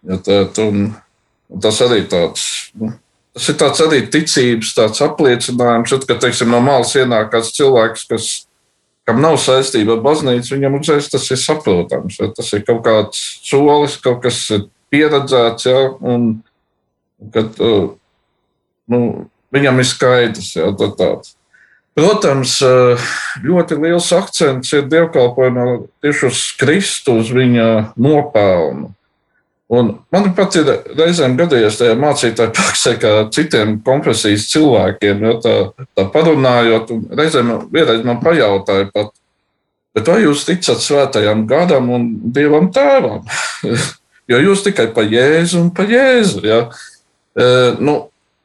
[0.05, 0.93] ja, tā, un,
[1.49, 2.45] un tas arī tāds.
[2.77, 2.93] Nu,
[3.35, 8.27] Tas ir tāds arī ticības tāds apliecinājums, kad, teiksim, no malas ienāk kāds cilvēks, kas
[9.05, 12.17] kam nav saistība ar baznīcu, viņam uzreiz tas ir saprotams.
[12.21, 12.31] Ja?
[12.33, 14.41] Tas ir kaut kāds solis, kaut kas
[14.93, 15.79] pieredzēts, ja?
[16.01, 16.31] un
[17.33, 17.93] kad, uh,
[18.91, 19.01] nu,
[19.55, 20.51] viņam ir skaidrs.
[20.57, 20.71] Ja?
[20.97, 21.35] Tāds.
[21.95, 23.07] Protams, uh,
[23.45, 25.67] ļoti liels akcents ir dievkalpojumā
[26.03, 28.91] tieši uz Kristu, uz viņa nopelnu.
[29.73, 35.53] Un man pat ir reizēm gadījies tajā mācītāju praksē, kā citiem konfesijas cilvēkiem, jo tā,
[35.97, 39.09] tā parunājot, un reizēm vienreiz man pajautāja pat,
[39.97, 43.25] bet vai jūs ticat svētajam gadam un Dievam tēvam?
[44.31, 46.43] jo jūs tikai pa Jēzu un pa Jēzu.
[46.45, 46.61] Ja?
[47.33, 47.47] E,
[47.81, 47.97] nu,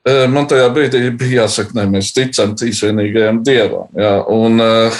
[0.08, 3.92] e, man tajā brīdī bija jāsaka, ne, mēs ticam trīsvienīgajam Dievam.
[3.98, 4.16] Ja?
[4.32, 4.90] Un, e,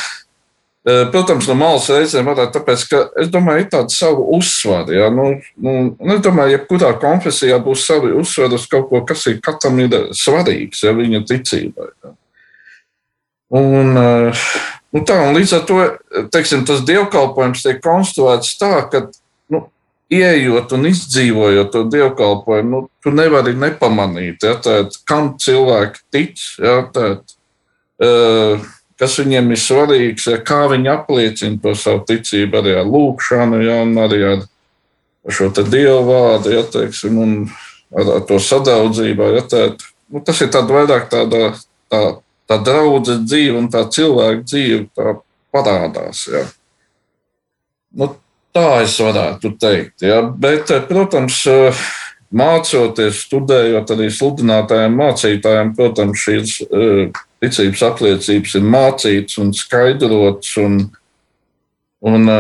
[0.81, 4.95] Protams, no malas reizēm varētu, tāpēc, ka es domāju, ir tāda sava uzsvara.
[4.97, 5.11] Ja?
[5.13, 5.75] Nu, nu,
[6.15, 10.81] es domāju, jebkurā konfesijā būs savi uzsveri uz kaut ko, kas ir katram ir svarīgs
[10.87, 11.91] ja, viņa ticībai.
[12.01, 12.15] Ja?
[13.61, 15.83] Un, nu, tā, un līdz ar to
[16.33, 19.05] teiksim, tas dievkalpojums tiek konstruēts tā, ka
[19.53, 19.67] nu,
[20.09, 26.45] ieejot un izdzīvojot to dievkalpojumu, nu, tu nevari nepamanīt, ja, tāt, kam cilvēki tic.
[26.63, 27.37] Ja, tāt,
[28.01, 33.81] uh, kas viņiem ir svarīgs, kā viņi apliecina to savu ticību arī ar lūkšanu, ja,
[33.87, 34.45] un arī ar
[35.33, 36.53] šo dievu vārdu.
[36.53, 37.37] Ja, teiksim, un,
[37.97, 39.31] ar, ar to sadaudzību.
[39.39, 39.63] Ja, tā,
[40.13, 41.55] nu, tas ir tāds vairāk tāda,
[41.93, 42.03] tā,
[42.51, 45.17] tā draudzes dzīve un tā cilvēka dzīve tā
[45.55, 46.27] parādās.
[46.31, 46.45] Ja.
[47.97, 48.13] Nu,
[48.55, 50.05] tā es varētu teikt.
[50.05, 50.21] Ja.
[50.29, 51.41] Bet, protams,
[52.31, 56.61] mācoties, studējot arī sludinātājiem, mācītājiem, protams, šīs
[57.41, 60.53] ticības apliecības ir mācītas un skaidrotas.
[60.61, 60.77] Un,
[62.05, 62.35] un,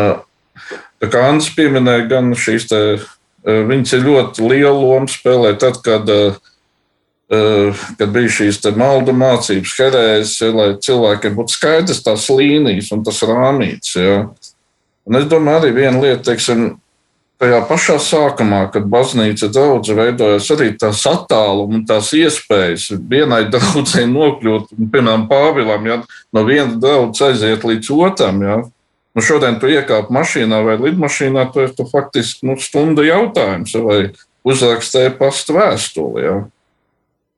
[1.00, 2.82] tā kā Anna pieminēja, gan šīs te,
[3.44, 6.10] viņas ir ļoti liela loma spēlē tad, kad,
[7.30, 13.22] kad bija šīs maldu mācības, herēzes, ja, lai cilvēkiem būtu skaidrs tās līnijas un tas
[13.24, 13.96] rāmīts.
[13.96, 14.22] Ja.
[15.08, 16.74] Un es domāju, arī viena lieta, teiksim,
[17.40, 24.05] tajā pašā sākumā, kad baznīca daudz veidojas, arī tās attāluma un tās iespējas vienai draudzē
[24.11, 25.98] nokļūt, piemēram, Pāvilam, ja
[26.37, 28.44] no viena draudzes aiziet līdz otram.
[28.44, 28.61] Ja.
[29.16, 34.00] Nu, šodien tu iekāp mašīnā vai lidmašīnā, tu esi faktiski nu, stundu jautājums, vai
[34.46, 36.26] uzrakstīji pastu vēstuli.
[36.26, 36.37] Ja.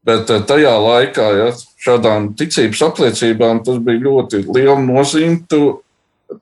[0.07, 1.49] Bet eh, tajā laikā, ja
[1.83, 5.45] šādām ticības apliecībām, tas bija ļoti liela nozīme.
[5.51, 5.63] Tu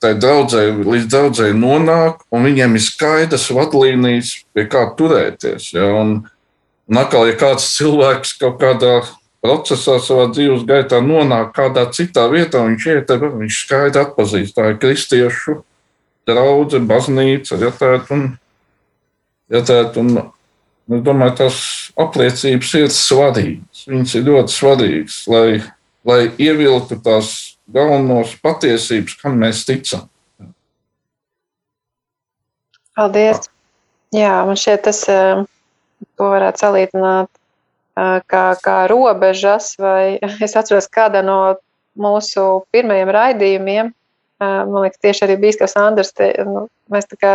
[0.03, 5.73] tai draudzēji, līdz draudzēji nonāk, un viņiem ir skaidrs vadlīnijas, pie kā turēties.
[5.75, 5.89] Ja?
[6.01, 6.21] Un,
[6.91, 9.01] un atkal, ja kāds cilvēks kaut kādā
[9.43, 14.81] procesā, savā dzīves gaitā nonāk kādā citā vietā, viņš iet, viņš skaidri atpazīst, tā ir
[14.83, 15.61] kristiešu
[16.29, 18.27] draudzene, baznīca, tā un,
[19.51, 20.13] tā un
[20.91, 21.61] es domāju, tās
[22.01, 23.85] apliecības ir svarīgas.
[23.89, 25.61] Viņas ir ļoti svarīgas, lai,
[26.07, 27.33] lai ievilktu tās
[27.75, 30.07] galvenos patiesības, kam mēs ticam.
[32.99, 33.47] Paldies!
[34.15, 35.45] Jā, man šķiet, tas, eh,
[36.19, 41.41] ko varētu salīdzināt eh, kā, kā robežas, vai es atceros kādā no
[42.01, 47.35] mūsu pirmajiem raidījumiem, eh, man liekas, tieši arī Bīskaps Andrs, te, nu, mēs tā kā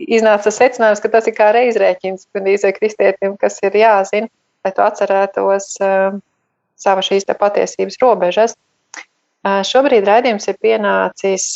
[0.00, 4.30] iznāca secinājums, ka tas ir kā reizrēķins, gan īzai kristietim, kas ir jāzina,
[4.64, 6.16] lai tu atcerētos uh,
[6.80, 8.56] sava šīs patiesības robežas.
[9.44, 11.46] Šobrīd raidījums ir pienācis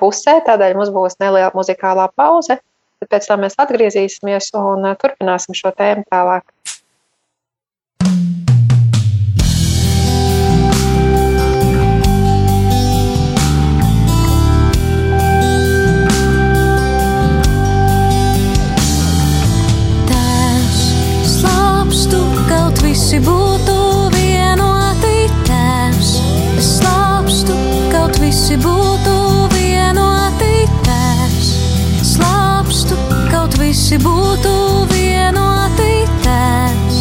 [0.00, 2.58] pusē, tādēļ mums būs neliela muzikālā pauze.
[2.98, 6.44] Tad pēc tam mēs atgriezīsimies un turpināsim šo tēmu tālāk.
[22.88, 23.47] Visi būtu
[28.48, 29.14] visi būtu
[29.52, 30.52] vienoti
[30.86, 31.48] tēvs.
[32.00, 32.96] Slāpstu,
[33.28, 34.52] kaut visi būtu
[34.88, 35.90] vienoti
[36.24, 37.00] tēvs.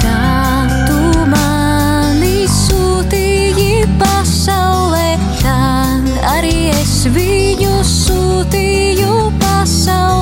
[0.00, 5.10] Kā tu mani sūtīji pasaulē,
[5.42, 5.58] tā
[6.38, 10.17] arī es viņu sūtīju pasaulē.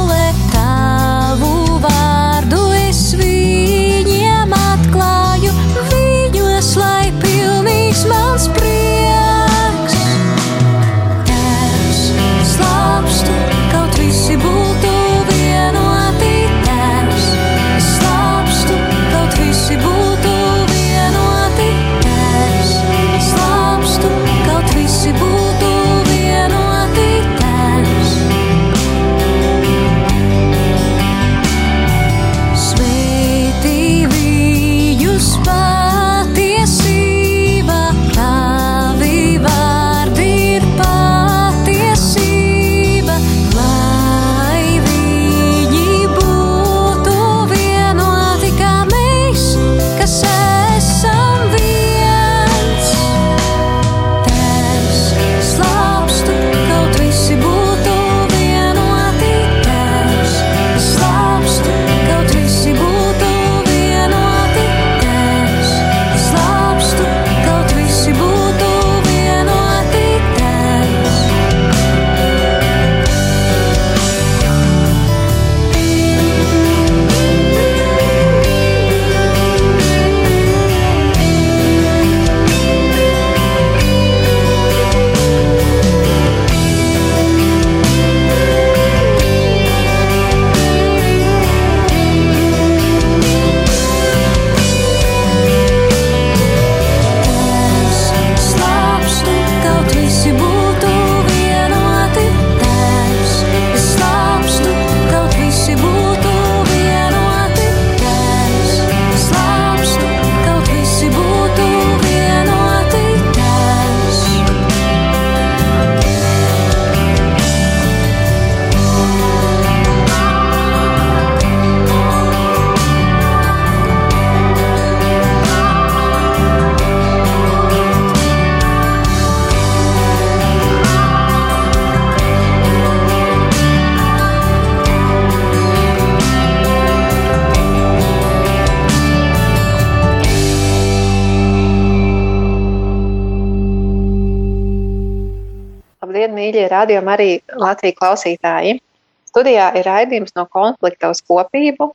[146.87, 148.79] Radījumi arī Latvijas klausītāji.
[149.27, 151.91] Studijā ir raidījums no konflikta uz kopību,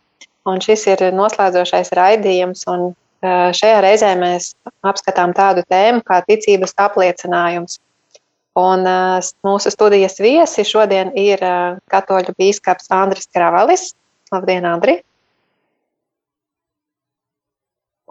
[0.46, 2.66] un šis ir noslēdzošais raidījums.
[3.22, 7.80] Šajā reizē mēs apskatām tādu tēmu kā ticības apliecinājums.
[8.58, 8.84] Un
[9.48, 11.40] mūsu studijas viesi šodien ir
[11.94, 13.94] katoļu bīskaps Andris Kravalis.
[14.32, 15.00] Labdien, Andri!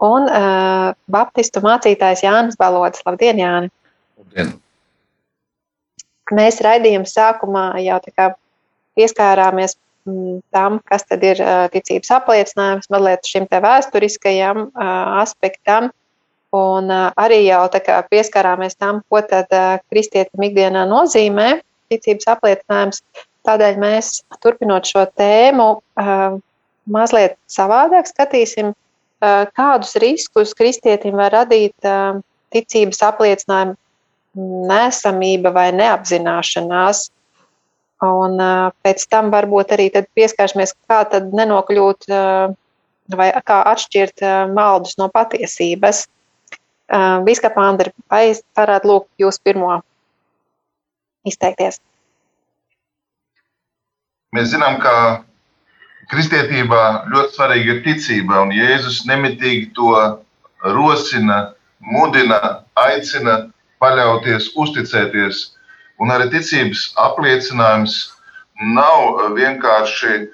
[0.01, 3.03] Un uh, baptistu mācītājs Jānis Balods.
[3.05, 3.69] Labdien, Jāni!
[4.17, 4.55] Labdien!
[6.31, 7.97] Mēs raidījuma sākumā jau
[8.97, 9.75] pieskārāmies
[10.07, 11.41] mm, tam, kas tad ir
[11.73, 14.69] ticības apliecinājums, mazliet šim te vēsturiskajam
[15.21, 15.91] aspektam,
[16.55, 17.63] un arī jau
[18.11, 19.51] pieskārāmies tam, ko tad
[19.91, 23.03] kristietim ikdienā nozīmē ticības apliecinājums.
[23.41, 25.69] Tādēļ mēs, turpinot šo tēmu,
[26.93, 28.75] mazliet savādāk skatīsim,
[29.57, 31.89] kādus riskus kristietim var radīt
[32.53, 33.77] ticības apliecinājumu
[34.37, 37.09] nesamība vai neapzināšanās.
[38.01, 38.39] Un
[38.81, 42.07] pēc tam varbūt arī pieskārsimies, kā tad nenokļūt
[43.17, 44.23] vai kā atšķirt
[44.55, 46.07] maldus no patiesības.
[47.27, 49.77] Biskapa Andri, vai varētu lūgt jūs pirmo
[51.27, 51.79] izteikties?
[54.35, 55.23] Mēs zinām, ka
[56.11, 59.93] kristietībā ļoti svarīga ir ticība, un Jēzus nemitīgi to
[60.63, 65.41] rosina, mudina, aicina paļauties, uzticēties.
[66.01, 67.97] Un arī ticības apliecinājums
[68.75, 70.27] nav vienkārši e,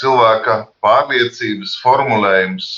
[0.00, 2.70] cilvēka pārliecības formulējums,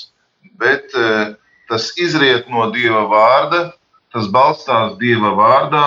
[0.60, 1.34] bet e,
[1.68, 3.62] tas izriet no Dieva vārda,
[4.12, 5.86] tas balstās Dieva vārdā,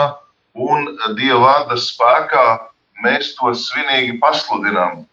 [0.53, 2.45] un Dieva vārda spēkā
[3.05, 5.03] mēs to svinīgi pasludinām.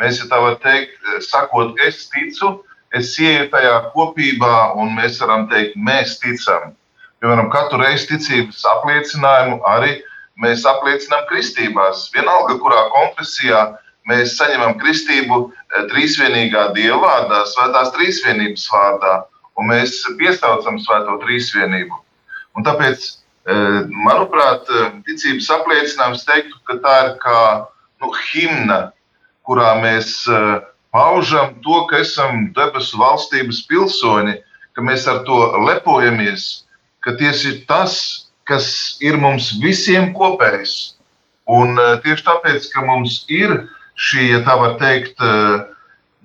[0.00, 2.56] Mēs, ja tā var teikt, sakot, es ticu,
[2.96, 6.72] es ieju tajā kopībā, un mēs varam teikt, mēs ticam.
[7.22, 9.92] Piemēram, katru reizi ticības apliecinājumu arī
[10.42, 12.08] mēs apliecinām kristībās.
[12.10, 13.60] Vienalga, kurā konfesijā
[14.10, 19.12] mēs saņemam kristību eh, trīsvienīgā dieva vārdā, svētās trīsvienības vārdā,
[19.54, 22.00] un mēs piesaucam svēto trīsvienību.
[22.58, 24.66] Un tāpēc, eh, manuprāt,
[25.06, 27.44] ticības apliecinājums teiktu, ka tā ir kā
[28.02, 28.80] nu, himna,
[29.46, 30.58] kurā mēs eh,
[30.90, 34.36] paužam to, ka esam debesu valstības pilsoņi,
[34.74, 35.38] ka mēs ar to
[35.70, 36.50] lepojamies
[37.02, 37.94] ka tieši tas,
[38.48, 40.94] kas ir mums visiem kopējs.
[41.50, 43.54] Un eh, tieši tāpēc, ka mums ir
[43.98, 45.64] šī, ja tā var teikt, eh,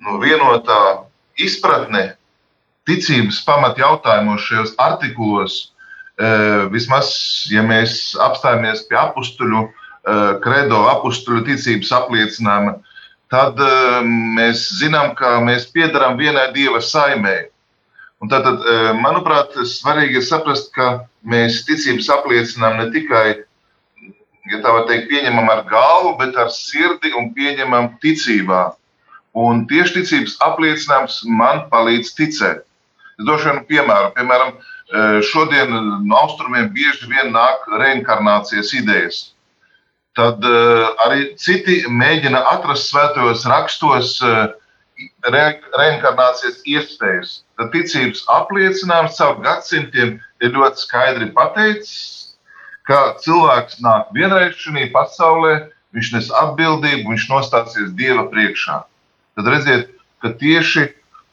[0.04, 2.12] nu, vienotā izpratne
[2.88, 5.58] ticības pamatjautājumos, šajos artikulos,
[6.18, 7.10] eh, vismaz,
[7.52, 9.68] ja mēs apstājamies pie apstuļu,
[10.40, 12.78] kredo apstuļu ticības apliecinājuma,
[13.28, 13.58] tad
[14.38, 17.50] mēs zinām, ka mēs piedarām vienai dieva saimēji.
[18.18, 23.26] Un tātad, e, manuprāt, svarīgi ir saprast, ka mēs ticības apliecinām ne tikai,
[24.50, 28.64] ja tā var teikt, pieņemam ar galvu, bet ar sirdi un pieņemam ticībā.
[29.38, 32.64] Un tieši ticības apliecinājums man palīdz ticēt.
[33.18, 34.10] Es došu vienu piemēru.
[34.16, 35.70] Piemēram, e, šodien
[36.08, 39.20] no austrumiem bieži vien nāk reinkarnācijas idejas.
[40.18, 40.56] Tad e,
[41.06, 44.16] arī citi mēģina atrast svētajos rakstos
[45.32, 45.44] re,
[45.78, 47.34] reinkarnācijas iespējas.
[47.58, 52.36] Tad ticības apliecinājums caur gadsimtiem ir ļoti skaidri pateicis,
[52.88, 55.54] ka cilvēks nāk vienreiz šajā pasaulē,
[55.96, 58.82] viņš nes atbildību, viņš nostāsies Dieva priekšā.
[59.38, 59.90] Tad redziet,
[60.22, 60.88] ka tieši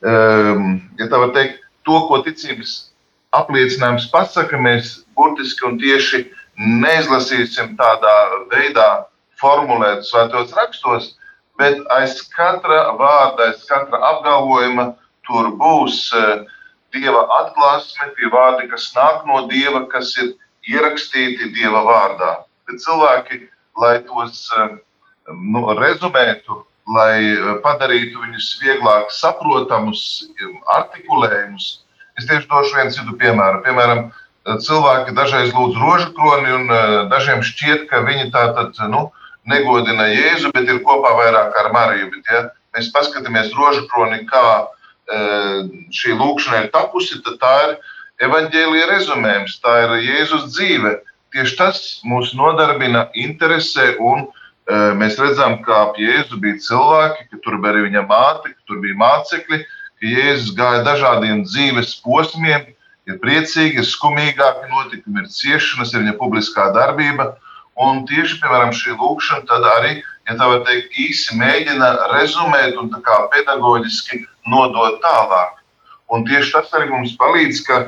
[0.05, 2.91] um, ja teikt, to, ko ticības
[3.35, 6.25] apliecinājums pasaka, mēs burtiski un tieši
[6.55, 8.15] neizlasīsim tādā
[8.51, 9.05] veidā
[9.41, 11.15] formulēt svētos rakstos,
[11.59, 14.91] bet aiz katra vārda, aiz katra apgalvojuma
[15.27, 16.45] tur būs uh,
[16.95, 20.33] dieva atklāsme, tie vārdi, kas nāk no dieva, kas ir
[20.69, 22.31] ierakstīti dieva vārdā.
[22.67, 23.41] Bet cilvēki,
[23.81, 24.77] lai tos uh,
[25.31, 26.61] nu, rezumētu,
[26.95, 30.05] lai uh, padarītu viņus vieglāk saprotamus,
[30.77, 31.71] artikulējumus,
[32.19, 33.63] es tieši došu vienu citu piemēru.
[33.65, 34.07] Piemēram,
[34.45, 36.67] cilvēki dažreiz lūdz rožu kroni, un
[37.09, 39.07] dažiem šķiet, ka viņi tā tad, nu,
[39.49, 42.11] negodina Jēzu, bet ir kopā vairāk ar Mariju.
[42.13, 42.41] Bet, ja
[42.75, 45.19] mēs paskatāmies rožu kroni, kā e,
[45.95, 47.75] šī lūkšana ir tapusi, tad tā ir
[48.27, 50.97] evaņģēlīja rezumējums, tā ir Jēzus dzīve.
[51.35, 54.29] Tieši tas mūs nodarbina, interesē, un e,
[54.99, 58.79] mēs redzam, ka ap Jēzu bija cilvēki, ka tur bija arī viņa māte, ka tur
[58.83, 59.61] bija mācekļi,
[59.99, 62.71] ka Jēzus gāja dažādiem dzīves posmiem,
[63.05, 67.35] ir priecīgi, ir skumīgāki notikumi, ir ciešanas, ir viņa publiskā darbība.
[67.75, 69.97] Un tieši piemēram, šī lūkšana tad arī,
[70.29, 72.91] ja tā var teikt, īsi mēģina rezumēt un
[73.33, 75.59] pedagoģiski nodot tālāk.
[76.13, 77.79] Un tieši tas arī mums palīdz, ka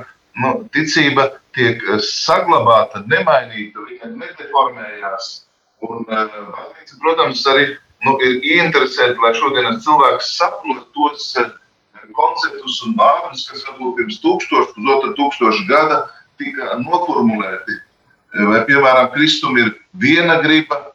[0.43, 5.29] nu, ticība tiek saglabāta, nemainīta, viņa nedeformējās.
[5.87, 7.67] Un, baznīca, protams, arī
[8.03, 11.31] nu, ir ieinteresēta, lai šodienas cilvēks saprot tos
[12.17, 15.99] konceptus un vārdus, kas varbūt pirms tūkstoša, pusotra tūkstoša gada
[16.41, 17.77] tika noformulēti.
[18.37, 20.91] Vai, piemēram, Kristum ir viena griba,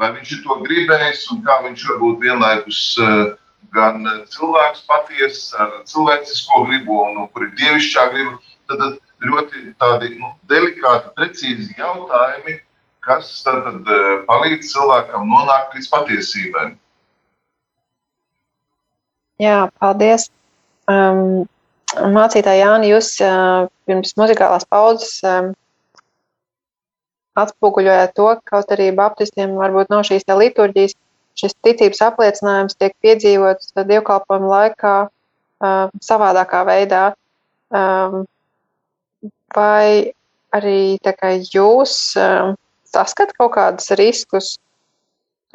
[0.00, 2.80] vai viņš ir to gribējis, un kā viņš var būt vienlaikus
[3.72, 8.36] gan cilvēks patiesa ar cilvēcisko gribu, un kur ir dievišķā griba.
[8.68, 12.58] Tad ļoti tādi nu, delikāti, precīzi jautājumi,
[13.06, 13.90] kas tad, tad
[14.28, 16.66] palīdz cilvēkam nonākt līdz patiesībai.
[19.42, 20.28] Jā, paldies.
[20.90, 21.48] Um,
[22.14, 25.52] mācītāji Jāni, jūs uh, pirms muzikālās pauzes um,
[27.38, 30.96] atspoguļojāt to, ka kaut arī baptistiem varbūt nav šīs liturģijas,
[31.38, 37.04] šis ticības apliecinājums tiek piedzīvots dievkalpojuma laikā uh, savādākā veidā.
[37.72, 38.26] Um,
[39.56, 40.12] vai
[40.52, 40.98] arī
[41.52, 42.52] jūs uh,
[42.92, 44.58] saskatāt kaut kādus riskus,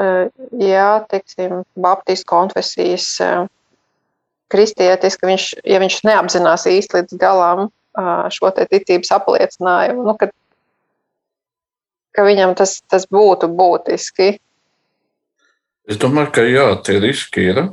[0.02, 0.26] uh,
[0.58, 3.46] ja, teiksim, baptistu konfesijas uh,
[4.50, 7.68] kristietis, ka viņš, ja viņš neapzinās īsti līdz galam
[8.30, 10.28] šo ticības apliecinājumu, nu, ka,
[12.18, 14.32] ka viņam tas, tas būtu būtiski.
[15.88, 17.68] Es domāju, ka jā, tie riski ir.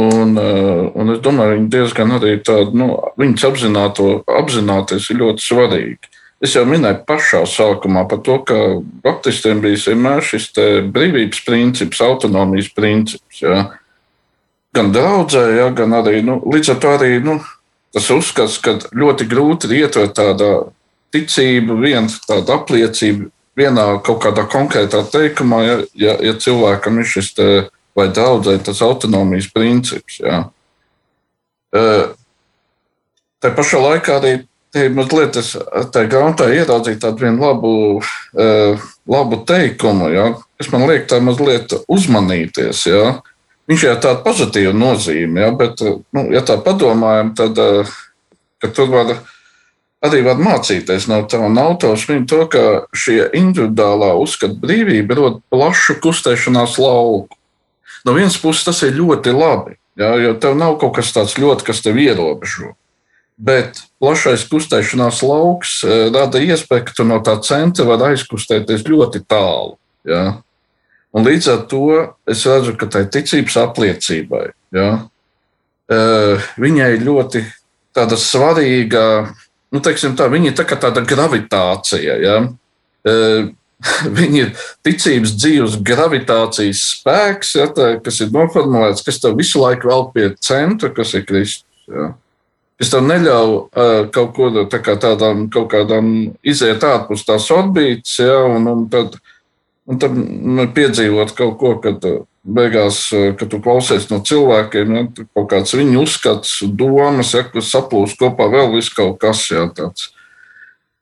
[0.00, 2.88] Un, un es domāju, viņi diezgan arī tādu, nu,
[3.18, 4.08] viņas apzināto,
[4.38, 6.10] apzināties ir ļoti svarīgi.
[6.40, 8.56] Es jau minēju pašā sākumā par to, ka
[9.04, 10.48] baptistiem bija vienmēr šis
[10.94, 13.42] brīvības princips, autonomijas princips.
[13.42, 13.66] Ja
[14.74, 17.38] gan draudzē, ja, gan arī nu, līdz ar to arī nu,
[17.94, 20.50] tas uzskats, ka ļoti grūti ir ietvert tādu
[21.14, 27.32] ticību, viena tāda apliecība vienā kaut kādā konkrētā teikumā, ja, ja, ja cilvēkam ir šis
[27.36, 27.48] te,
[27.98, 30.20] vai draudzē tas autonomijas princips.
[30.22, 30.44] Ja.
[33.40, 34.34] Tā pašā laikā arī
[34.94, 35.56] mazliet es
[35.94, 37.72] tajā grāmatā ieraudzīju tādu vienu labu,
[39.10, 40.28] labu teikumu, ja,
[40.60, 42.86] kas man liek tā mazliet uzmanīties.
[42.90, 43.18] Ja.
[43.70, 45.82] Viņš jau tādu pozitīvu nozīmi, ja, bet,
[46.14, 47.58] nu, ja tā padomājam, tad
[48.74, 49.12] tur var
[50.04, 52.64] arī var mācīties no tā un autors viņa to, ka
[52.96, 57.36] šie individuālā uzskata brīvība rod plašu kustēšanās lauku.
[58.06, 61.66] No vienas puses tas ir ļoti labi, ja, jo tev nav kaut kas tāds ļoti,
[61.68, 62.72] kas tev ierobežo.
[63.40, 65.80] Bet plašais kustēšanās lauks
[66.12, 69.76] rada iespēju, ka tu no tā centra vari aizkustēties ļoti tālu.
[70.08, 70.40] Ja.
[71.16, 71.84] Un līdz ar to
[72.28, 74.44] es redzu, ka tai ticības apliecībai
[74.76, 74.90] ja,
[76.60, 77.42] viņai ir ļoti
[77.96, 79.04] tāda svarīga,
[79.70, 82.18] nu, tā, viņa ir tā tāda gravitācija.
[82.22, 82.36] Ja.
[84.18, 84.50] Viņa ir
[84.84, 90.26] ticības dzīves gravitācijas spēks, ja, tā, kas ir noformulēts, kas tev visu laiku vēl pie
[90.44, 91.86] centra, kas ir Kristus.
[91.88, 92.10] Ja.
[92.80, 96.12] Es tev neļauju uh, kaut ko tā kā tādām, kaut kādām
[96.44, 99.16] iziet ārpus tās orbītas, ja, un, un tad
[99.90, 102.04] Un tad nu, piedzīvot kaut ko, kad
[102.44, 105.04] beigās, uh, kad tu klausies no cilvēkiem, ja,
[105.36, 110.10] kaut kāds viņu uzskats, domas, ja, kas saplūst kopā vēl viss kaut kas jā, tāds.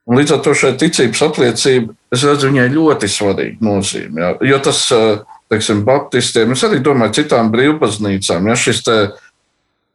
[0.08, 4.22] Un līdz ar to šai ticības apliecība, es redzu, viņai ļoti svarīga nozīme.
[4.22, 9.24] Ja, jo tas, uh, teiksim, baptistiem, es arī domāju, citām brīvbaznīcām, ja šis te, uh,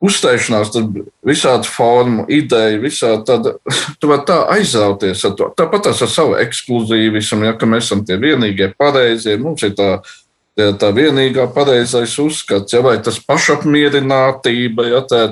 [0.04, 3.56] uzstāšanās, tad visādi formu, ideja, visādi tāda,
[4.00, 5.50] tu vari tā aizrauties ar to.
[5.60, 10.12] Tāpat ar savu ekskluzīvismu, ja mēs esam tie vienīgie pareizie, mums ir tā, tā,
[10.58, 15.24] tā vienīgā pareizais uzskats, ja vai tas pašapmierinātība, ja tā,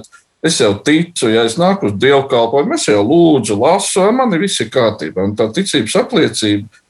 [0.44, 4.66] es jau ticu, ja es nāku uz dievkalpojumu, es jau lūdzu, lasu, man ir viss
[4.74, 5.28] kārtībā.
[5.30, 6.82] Un tā ticības apliecība,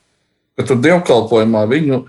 [0.55, 2.01] ka tu dievkalpojumā viņu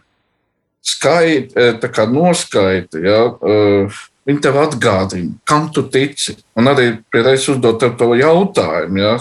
[0.82, 6.36] skaiti, eh, noskaiti, ja, uh, Viņi tev atgādina, kam tu tici.
[6.58, 9.16] Un arī pierādījis uzdot tev to jautājumu, ja?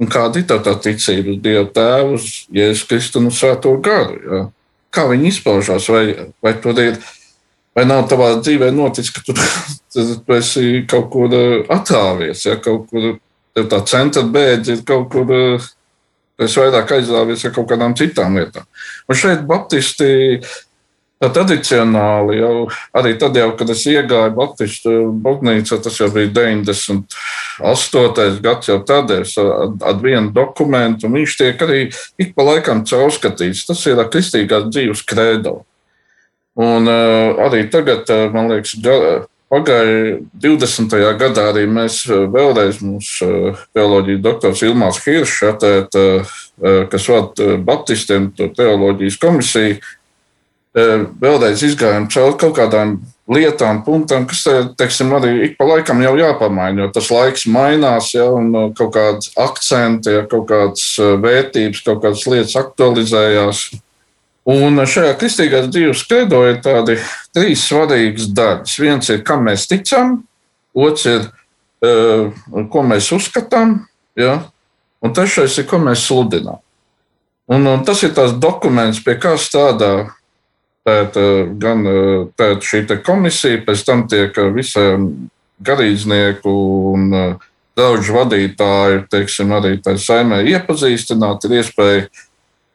[0.00, 2.20] un kāda ir tā, tā ticība uz Dievu Tēvu,
[2.56, 4.16] Jēzus Kristu un Svēto garu.
[4.24, 4.40] Ja?
[4.96, 6.04] Kā viņi izpaužās, vai,
[6.44, 6.98] vai tur ir,
[7.76, 9.36] vai nav tavā dzīvē noticis, ka tu,
[9.92, 11.36] tu esi kaut kur
[11.72, 12.56] atrāvies, ja?
[12.62, 13.18] kaut kur
[13.56, 15.34] tā centra bēdzi ir kaut kur.
[16.36, 18.66] Es vairāk aizrāvies ar kaut kādām citām lietām.
[19.08, 20.36] Un šeit Baptisti
[21.20, 24.90] tradicionāli jau arī tad, jau, kad es iegāju Baptistu
[25.24, 28.40] baznīcā, tas jau bija 98.
[28.44, 31.80] gads, jau tad es ar vienu dokumentu, un viņš tiek arī
[32.20, 33.66] ik pa laikam caurskatīts.
[33.68, 35.54] Tas ir kristīgās dzīves kredo.
[36.56, 38.02] Un uh, arī tagad,
[38.32, 38.72] man liekas,
[39.52, 40.96] pagāja 20.
[41.20, 43.26] gadā arī mēs vēlreiz mūsu
[43.76, 45.36] teoloģijas doktors Ilmārs Hiršs,
[46.92, 49.74] kas vada Baptistiem teoloģijas komisiju,
[50.76, 52.98] vēlreiz izgājām cauri kaut kādām
[53.32, 54.44] lietām, punktām, kas
[54.78, 59.32] teiksim, arī ik pa laikam jau jāpamaina, jo tas laiks mainās, ja, un kaut kāds
[59.40, 63.64] akcenti, ja, kaut kādas vērtības, kaut kādas lietas aktualizējās.
[64.46, 67.00] Un šajā kristīgās dzīves kredo ir tādi
[67.34, 68.76] trīs svarīgas daļas.
[68.78, 70.20] Viens ir, kam mēs ticam,
[70.76, 71.26] otrs ir,
[72.70, 73.80] ko mēs uzskatām,
[74.14, 74.36] ja?
[75.02, 76.62] un trešais ir, ko mēs sludinām.
[77.50, 80.08] Un, un tas ir tas dokuments, pie kā strādā
[80.86, 81.16] Tēt,
[81.58, 81.80] gan
[82.38, 85.08] tēt šī komisija, pēc tam tiek visiem
[85.66, 86.52] garīdznieku
[86.92, 87.08] un
[87.76, 92.06] draugu vadītāju, teiksim, arī tā saimē iepazīstināt, ir iespēja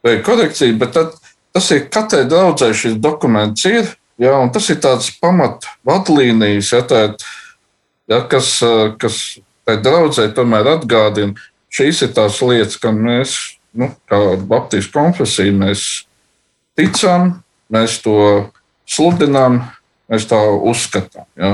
[0.06, 1.16] veikt korekciju, bet tad,
[1.54, 3.90] tas ir katrai draudzē šis dokuments ir,
[4.22, 7.26] ja, un tas ir tāds pamat vadlīnijas, ja, tēt,
[8.10, 8.54] ja, kas,
[9.02, 9.18] kas
[9.66, 11.34] tai draudzē tomēr atgādina,
[11.72, 13.36] šīs ir tās lietas, kam mēs,
[13.78, 16.04] nu, kā Baptistu konfesija, mēs
[16.78, 17.40] ticam,
[17.72, 18.16] mēs to
[18.88, 19.62] sludinām,
[20.12, 21.26] mēs tā uzskatām.
[21.38, 21.52] Ja?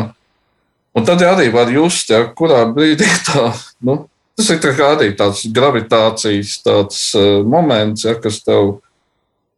[0.97, 3.53] Un tad arī var just, ja, kurā brīdī tā,
[3.87, 4.01] nu,
[4.39, 8.79] tas ir tā arī tāds gravitācijas tāds, uh, moments, ja, kas tev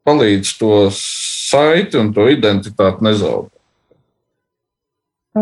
[0.09, 3.57] palīdz to saiti un to identitāti nezaudēt.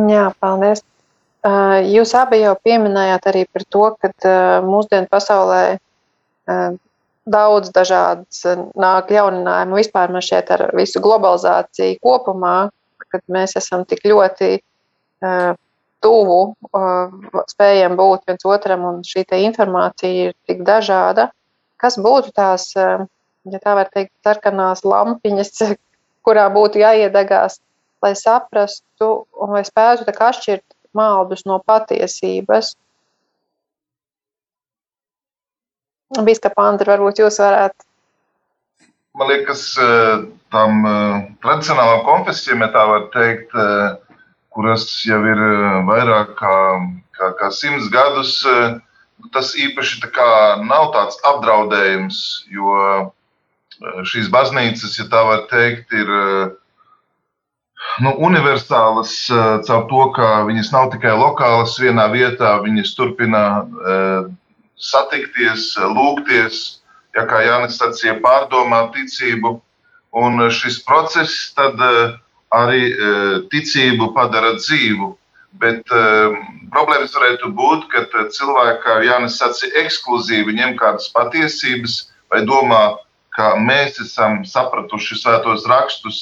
[0.09, 0.83] Jā, paldies.
[1.47, 5.63] Uh, jūs abi jau pieminējāt arī par to, ka uh, mūsdienu pasaulē
[7.31, 9.79] daudz dažādas eh, nāk jauninājumu.
[9.81, 12.57] Vispār man šķiet ar visu globalizāciju kopumā,
[13.09, 15.55] kad mēs esam tik ļoti uh,
[16.05, 16.41] tuvu,
[16.77, 17.15] uh,
[17.49, 21.31] spējam būt viens otram un šī informācija ir tik dažāda.
[21.81, 23.07] Kas būtu tās, uh,
[23.49, 25.55] ja tā var teikt, sarkanās lampiņas,
[26.27, 27.63] kurā būtu jāiedegās,
[28.05, 32.75] lai saprastu un lai spētu atšķirt maldus no patiesības?
[36.09, 37.85] Biskapa Andri, varbūt jūs varētu.
[39.19, 43.97] Man liekas, eh, tam eh, tradicionālām konfesijām, ja tā var teikt, eh,
[44.55, 45.43] kuras jau ir
[45.89, 46.55] vairāk kā,
[47.19, 48.41] kā, kā simts gadus,
[49.35, 50.31] tas īpaši tā
[50.65, 53.13] nav tāds apdraudējums, jo
[54.03, 56.11] šīs baznīcas, ja tā var teikt, ir
[58.03, 59.15] nu, universālas
[59.69, 63.45] caur to, ka viņas nav tikai lokālas vienā vietā, viņas turpina
[64.79, 66.81] satikties, lūgties,
[67.17, 69.59] ja kā Jānis sacīja, pārdomāt ticību.
[70.19, 72.15] Un šis process tad eh,
[72.55, 75.15] arī eh, ticību padara dzīvu.
[75.59, 75.89] Bet
[76.71, 78.03] problēmas varētu būt, ka
[78.37, 81.95] cilvēki, kā Jānis sacīja, ekskluzīvi ņem kādas patiesības
[82.31, 82.83] vai domā,
[83.35, 86.21] ka mēs esam sapratuši svētos rakstus,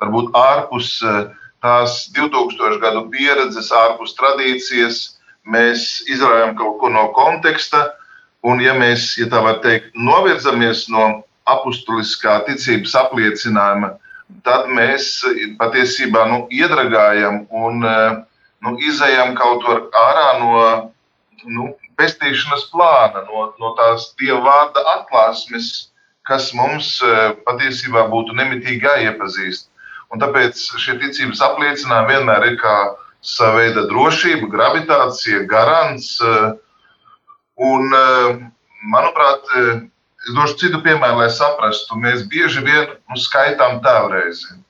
[0.00, 0.94] varbūt ārpus
[1.64, 5.17] tās 2000 gadu pieredzes, ārpus tradīcijas.
[5.48, 7.86] Mēs izrājām kaut ko no konteksta,
[8.46, 11.06] Un, ja mēs, ja tā var teikt, novirzamies no
[11.50, 13.96] apustuliskā ticības apliecinājuma,
[14.46, 15.10] tad mēs
[15.58, 20.62] patiesībā nu, iedragājam un nu, izējām kaut kur ārā no
[21.50, 25.88] nu, pestīšanas plāna, no, no tās dieva vārda atklāsmes,
[26.28, 26.98] kas mums
[27.48, 29.66] patiesībā būtu nemitīgi jāiepazīst.
[30.14, 32.76] Un tāpēc šie ticības apliecinājumi vienmēr ir kā
[33.24, 36.16] sava veida drošība, gravitācija, garants.
[36.22, 36.56] Uh,
[37.58, 38.38] Un, eh,
[38.86, 39.80] manuprāt, eh,
[40.22, 41.98] es došu citu piemēru, lai saprastu.
[41.98, 44.60] Mēs bieži vien nu, skaitām tēvreizi.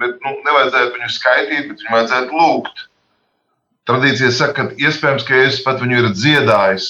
[0.00, 2.86] Bet nu, nevajadzētu viņu skaitīt, bet viņu vajadzētu lūgt.
[3.84, 6.88] Tradīcija saka, ka iespējams, ka Jēzus pat viņu ir dziedājis.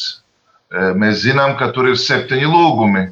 [0.70, 3.09] Eh, mēs zinām, ka tur ir septiņi lūgumi,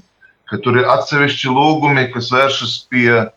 [0.46, 3.32] ka tur ir atsevišķi lūgumi, kas vēršas pie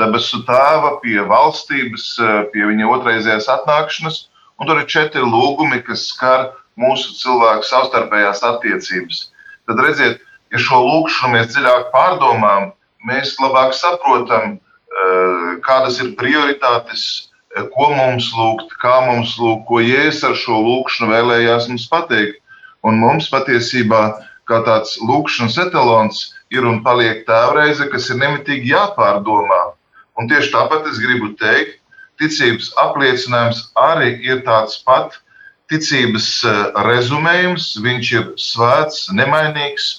[0.00, 2.06] debesu tēva, pie valstības,
[2.52, 4.26] pie viņa otrreizējās atnākšanas,
[4.58, 6.50] un tur ir četri lūgumi, kas skar
[6.80, 9.26] mūsu cilvēku savstarpējās attiecības.
[9.68, 10.22] Tad redziet,
[10.52, 12.72] ja šo lūkšanu mēs dziļāk pārdomājam,
[13.08, 19.80] mēs labāk saprotam, eh, kādas ir prioritātes, eh, ko mums lūgt, kā mums lūgt, ko
[19.82, 22.38] Jēzus ar šo lūkšanu vēlējās mums pateikt.
[22.82, 24.18] Un mums patiesībā,
[24.50, 29.62] kā tāds lūkšanas etalons, ir un paliek tēvreize, kas ir nemitīgi jāpārdomā.
[30.20, 31.78] Un tieši tāpat es gribu teikt,
[32.20, 35.18] ticības apliecinājums arī ir tāds pats
[35.72, 39.90] ticības eh, rezumējums, viņš ir svēts, nemainīgs.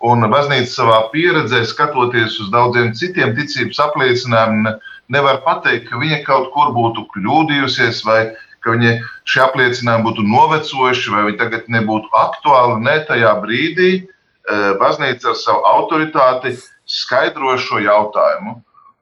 [0.00, 4.78] Un baznīca savā pieredzē, skatoties uz daudziem citiem ticības apliecinājumiem,
[5.12, 8.22] nevar pateikt, ka viņa kaut kur būtu kļūdījusies, vai
[8.64, 8.94] ka viņa
[9.28, 12.80] šie apliecinājumi būtu novecojuši, vai viņi tagad nebūtu aktuāli.
[12.84, 18.58] Ne tajā brīdī eh, baznīca ar savu autoritāti skaidro šo jautājumu.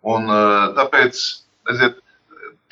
[0.09, 1.23] Un, eh, tāpēc,
[1.71, 1.99] redziet,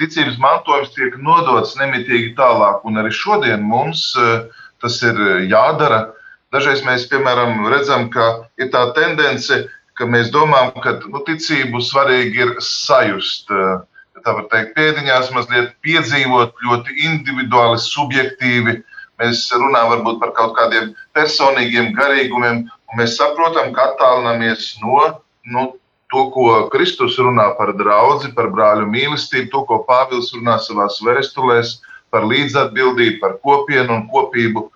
[0.00, 4.46] ticības mantojums tiek nodots nemitīgi tālāk, un arī šodien mums eh,
[4.82, 5.18] tas ir
[5.50, 6.12] jādara.
[6.54, 9.64] Dažreiz mēs, piemēram, redzam, ka ir tā tendence,
[9.98, 13.50] ka mēs domājam, ka nu, ticību svarīgi ir sajust.
[13.50, 13.82] Ja
[14.24, 18.76] tā var teikt, pēdiņās mazliet piedzīvot ļoti individuāli, subjektīvi.
[19.20, 25.00] Mēs runājam varbūt par kaut kādiem personīgiem garīgumiem, un mēs saprotam, ka attālinamies no
[25.46, 25.66] nu,
[26.12, 31.80] to, ko Kristus runā par draugu, par brāļu mīlestību, to, ko Pāvils runā savā vēstulēs,
[32.14, 34.66] par līdzatbildību, par kopienu un kopību.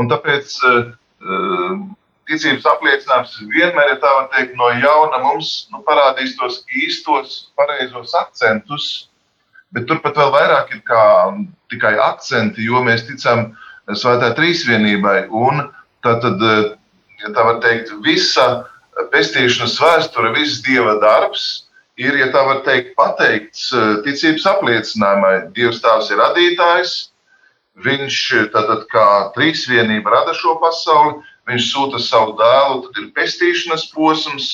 [0.00, 0.92] Un tāpēc uh,
[2.30, 8.14] ticības apliecinājums vienmēr, ja tā var teikt, no jauna mums nu, parādīs tos īstos, pareizos
[8.18, 8.86] akcentus,
[9.74, 11.04] bet turpat vēl vairāk ir kā
[11.70, 13.50] tikai akcenti, jo mēs ticam
[13.90, 15.24] Svētā Trīsvienībai.
[15.34, 15.64] Un
[16.04, 16.26] tad,
[17.22, 18.46] ja tā var teikt, visa
[19.10, 21.66] pestīšanas vēsture, viss Dieva darbs
[22.00, 23.70] ir, ja tā var teikt, pateikts
[24.06, 25.34] ticības apliecinājumai.
[25.56, 26.94] Dievs tās ir radītājs,
[27.84, 28.20] viņš
[28.54, 31.20] tātad kā trīsvienība rada šo pasauli,
[31.50, 34.50] viņš sūta savu dēlu, tad ir pestīšanas posms,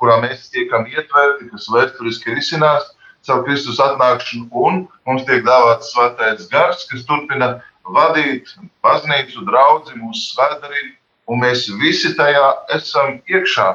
[0.00, 2.90] kurā mēs tiekam ietverti, kas vēsturiski risinās
[3.24, 7.54] caur Kristus atnākšanu, un mums tiek dāvāts svētais gars, kas turpina
[7.96, 8.52] vadīt
[8.84, 10.94] baznīcu, draugu, mūsu svētdarību,
[11.32, 12.44] un mēs visi tajā
[12.76, 13.70] esam iekšā.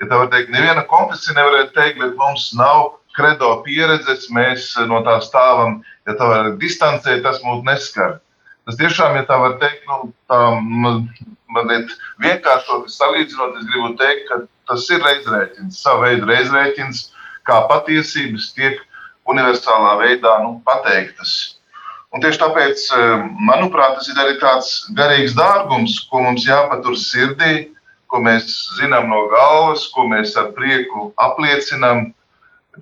[0.00, 5.02] Ja tā var teikt, neviena konfesija nevarētu teikt, bet mums nav kredo pieredzes, mēs no
[5.04, 8.20] tā stāvam, ja tā var distancēt, tas mūs neskar.
[8.68, 14.28] Tas tiešām, ja tā var teikt, nu, tā man ir vienkāršot salīdzinot, es gribu teikt,
[14.28, 17.08] ka tas ir reizrēķins, sava veida reizrēķins,
[17.48, 18.78] kā patiesības tiek
[19.30, 21.56] universālā veidā nu, pateiktas.
[22.10, 27.70] Un tieši tāpēc, eh, manuprāt, tas ir arī tāds garīgs dārgums, ko mums jāpatur sirdī,
[28.10, 28.46] ko mēs
[28.78, 32.12] zinām no galvas, ko mēs ar prieku apliecinām.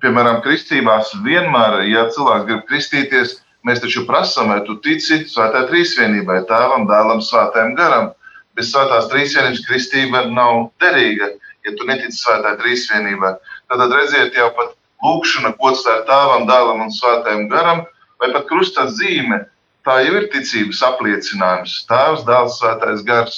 [0.01, 6.43] Piemēram, kristībās vienmēr, ja cilvēks grib kristīties, mēs taču prasām, vai tu tici svētā trīsvienībai,
[6.49, 8.09] tēvam, dēlam, svētajam garam
[8.57, 11.31] bez svētās trīsvienības kristība nav derīga,
[11.65, 13.35] ja tu netici svētā trīsvienībā.
[13.71, 17.85] Tad redziet, jau pat lūkšana, gods tā ir tēvam, dēlam un svētajam garam,
[18.19, 19.45] vai pat krusta zīme,
[19.87, 21.77] tā jau ir ticības apliecinājums.
[21.91, 23.37] Tēvs, dēls, svētais gars.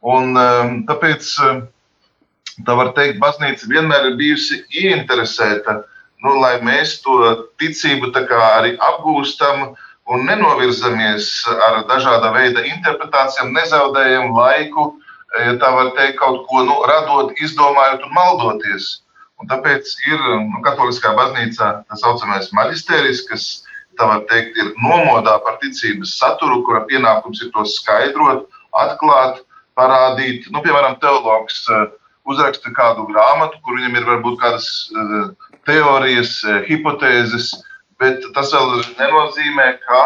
[0.00, 1.62] Un, um, tāpēc, um,
[2.66, 5.82] tā var teikt, baznīca vienmēr ir bijusi ieinteresēta,
[6.24, 9.74] nu, lai mēs to ticību arī apgūstam,
[10.10, 14.96] un nenovirzamies ar dažāda veida interpretācijām, nezaudējam laiku,
[15.38, 19.02] ja tā var teikt, kaut ko nu, radot, izdomājot un maldoties.
[19.40, 23.44] Un tāpēc ir nu, Katoliskā baznīcā tā saucamais maģistērijs, kas
[24.00, 29.42] teikt, ir nomodā par ticības saturu, kura pienākums ir to skaidrot, atklāt,
[29.76, 30.50] parādīt.
[30.50, 31.86] Nu, piemēram, teologs eh,
[32.24, 37.52] uzraksta kādu grāmatu, kur viņam ir varbūt kādas eh, teorijas, eh, hipotēzes,
[38.00, 40.02] bet tas vēl nenozīmē, ka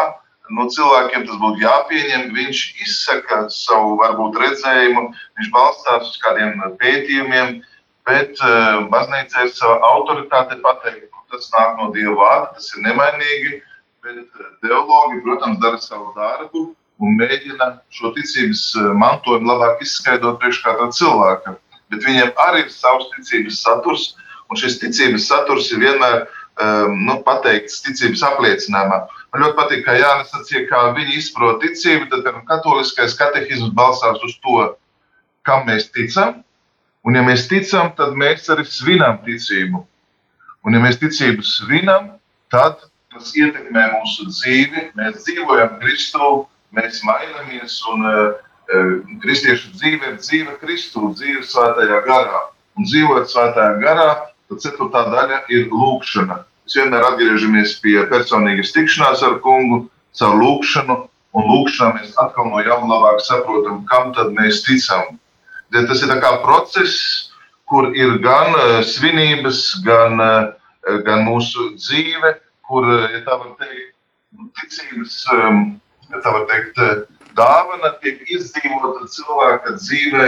[0.53, 2.33] nu, cilvēkiem tas būtu jāpieņem.
[2.35, 5.07] Viņš izsaka savu varbūt redzējumu,
[5.39, 7.61] viņš balstās uz kādiem pētījumiem,
[8.05, 12.85] bet uh, baznīca ir sava autoritāte pateikt, ka tas nāk no Dieva vārda, tas ir
[12.85, 13.61] nemainīgi.
[14.05, 16.67] Bet eh, teologi, protams, dara savu darbu
[17.01, 18.67] un mēģina šo ticības
[19.01, 21.55] mantojumu labāk izskaidrot priekš kāda cilvēka.
[21.89, 24.05] Bet viņiem arī ir savs ticības saturs,
[24.49, 29.01] un šis ticības saturs ir vienmēr um, nu, pateikts ticības apliecinājumā.
[29.33, 34.21] Man ļoti patīk, kā Jānis sacīja, kā viņi izprot ticību, tad piemēram, katoliskais katehisms balstās
[34.23, 34.69] uz to,
[35.47, 36.41] kam mēs ticam.
[37.05, 39.83] Un, ja mēs ticam, tad mēs arī svinam ticību.
[40.65, 42.15] Un, ja mēs ticību svinam,
[42.53, 42.79] tad
[43.13, 44.89] tas ietekmē mūsu dzīvi.
[44.97, 46.31] Mēs dzīvojam Kristū,
[46.75, 47.77] mēs mainamies.
[47.93, 48.41] Un, uh,
[49.21, 52.41] kristiešu dzīve ir dzīve Kristū, dzīve svētajā garā.
[52.75, 54.09] Un dzīvojot svētajā garā,
[54.49, 56.37] Tad ceturtā daļa ir lūkšana.
[56.65, 59.85] Mēs vienmēr atgriežamies pie personīgas tikšanās ar kungu,
[60.17, 60.97] caur lūkšanu,
[61.35, 65.17] un lūkšanā mēs atkal no jauna labāk saprotam, kam tad mēs ticam.
[65.73, 67.31] Ja tas ir process,
[67.65, 72.35] kur ir gan uh, svinības, gan, uh, gan mūsu dzīve,
[72.65, 73.93] kur, ja tā var teikt,
[74.61, 75.79] ticības, um,
[76.11, 76.79] ja tā var teikt,
[77.35, 80.27] dāvana tiek izdzīvota cilvēka dzīvē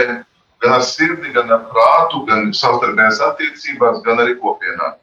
[0.62, 4.94] gan ar sirdi, gan ar prātu, gan savstarpējās attiecībās, gan arī kopienā.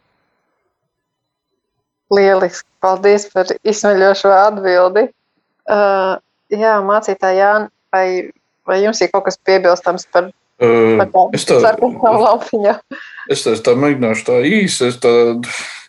[2.14, 2.68] Lieliski!
[2.86, 5.08] Paldies par izsmeļošo atbildi.
[5.66, 6.18] Uh,
[6.54, 8.08] jā, mācītāji, Jāni, vai,
[8.70, 10.28] vai jums ir kaut kas piebilstams par,
[10.62, 12.76] uh, par tā sarkanu laupiņu?
[13.34, 14.92] Es tā, tā mēģināšu tā īsi.
[14.92, 15.16] Es tā,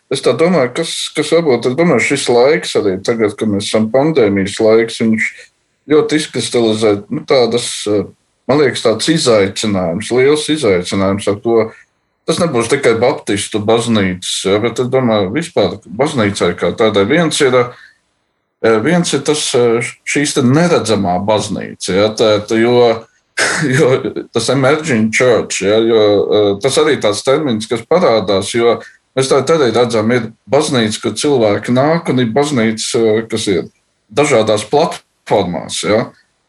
[0.09, 3.91] es tā domāju, kas, kas varbūt, es domāju, šis laiks arī tagad, kad mēs esam
[3.93, 5.29] pandēmijas laiks, viņš
[5.93, 8.07] ļoti izkristalizē nu, tādas uh,
[8.47, 11.59] man liekas, tāds izaicinājums, liels izaicinājums ar to.
[12.27, 17.55] Tas nebūs tikai Baptistu baznīcas, bet es domāju, vispār baznīcai kā tādai viens ir.
[18.65, 23.05] Eh, viens ir tas, eh, šīs neredzamā baznīca, ja, tā, jo,
[23.77, 23.89] jo
[24.33, 28.79] tas emerging church, ja, jo, eh, tas arī tāds termins, kas parādās, jo
[29.17, 33.63] Mēs tā arī redzam, ir baznīca, kur cilvēki nāk, un ir baznīca, kas ir
[34.13, 35.79] dažādās platformās.
[35.81, 36.03] Ja?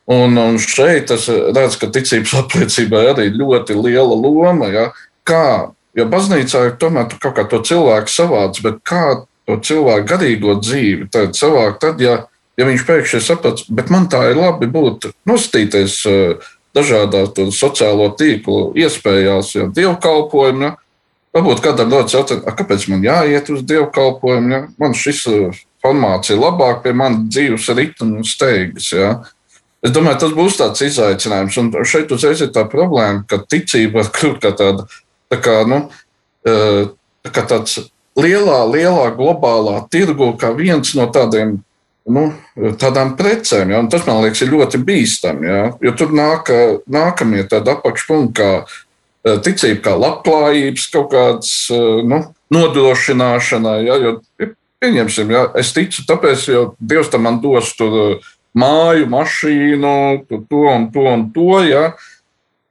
[0.09, 4.71] Un, un šeit es redzu, ka ticības apliecībai arī ļoti liela loma.
[4.73, 4.87] Ja?
[5.29, 10.57] Kā, jo baznīcā ir tomēr kaut kā to cilvēku savāds, bet kā to cilvēku garīgo
[10.63, 12.23] dzīvi savākt, tad, ja,
[12.57, 16.01] ja viņš pēkšņi saprot, bet man tā ir labi būt nostīties
[16.77, 20.71] dažādās sociālo tīklu iespējās, ja dievkalpojumi.
[20.71, 20.77] Ja?
[21.37, 26.41] Varbūt kādam ļoti jautāt, kāpēc man jāiet uz dievkalpojumu, ja man šis uh, formāts ir
[26.41, 28.89] labāk pie manas dzīves ritma un steigas.
[28.97, 29.11] Ja?
[29.85, 31.59] Es domāju, tas būs tāds izaicinājums.
[31.61, 34.89] Un šeit uzreiz ir tā problēma, ka ticība var kļūt kā tāda,
[35.31, 35.85] tā kā, nu,
[36.49, 36.83] uh,
[37.27, 37.79] tā kā tāds
[38.19, 41.61] lielā, lielā globālā tirgu, kā viens no tādiem
[42.11, 42.27] nu,
[42.81, 43.71] tādām precēm.
[43.71, 43.85] Ja?
[43.93, 45.47] Tas man liekas ļoti bīstami.
[45.47, 45.63] Ja?
[45.85, 46.51] Jo tur nāk,
[46.91, 48.53] nākamie tādi apakšpunkti, kā
[49.27, 52.21] Eh, ticība kā labklājības kaut kādas eh, nu,
[52.55, 53.79] nodrošināšanai.
[53.89, 54.13] Ja, jo,
[54.83, 58.29] pieņemsim, ja, es ticu, tāpēc, jo Dievs tam man dos tur eh,
[58.59, 59.97] māju, mašīnu,
[60.29, 61.59] to un to un to.
[61.67, 61.91] Ja.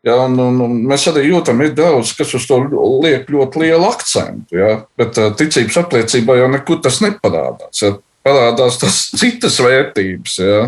[0.06, 2.62] Ja, un, un, un mēs arī jūtam, ir daudz, kas uz to
[3.04, 4.56] liek ļoti lielu akcentu.
[4.56, 4.70] Ja,
[5.00, 7.82] bet ticības apliecībā jau nekur tas neparādās.
[7.84, 7.98] Ja.
[8.28, 10.40] Parādās tas citas vērtības.
[10.44, 10.64] Ja.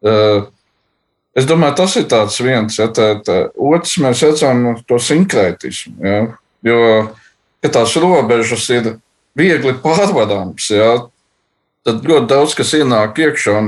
[0.00, 0.48] Uh,
[1.30, 2.76] Es domāju, tas ir viens.
[2.80, 3.38] Ja, tā, tā.
[3.54, 5.94] Otrs, mēs redzam to sinkrētismu.
[6.02, 6.18] Ja,
[6.66, 6.80] jo
[7.62, 8.96] tās robežas ir
[9.38, 10.90] viegli pārvadāmas, ja,
[11.86, 13.60] tad ļoti daudz kas ienāk iekšā.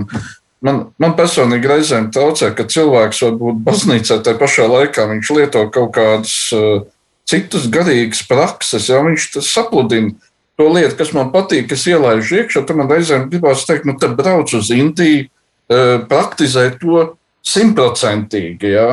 [0.63, 5.65] Man, man personīgi reizēm traucē, ka cilvēks var būt baznīcā, tā pašā laikā viņš lieto
[5.75, 6.85] kaut kādas uh,
[7.27, 10.15] citas garīgas prakses, ja viņš sapludina
[10.61, 12.63] to lietu, kas man patīk, es ielaižu iekšā.
[12.69, 17.09] Tad man reizēm gribās teikt, nu, te brauc uz Indiju, uh, praktizē to
[17.47, 18.71] simtprocentīgi.
[18.77, 18.87] Ja?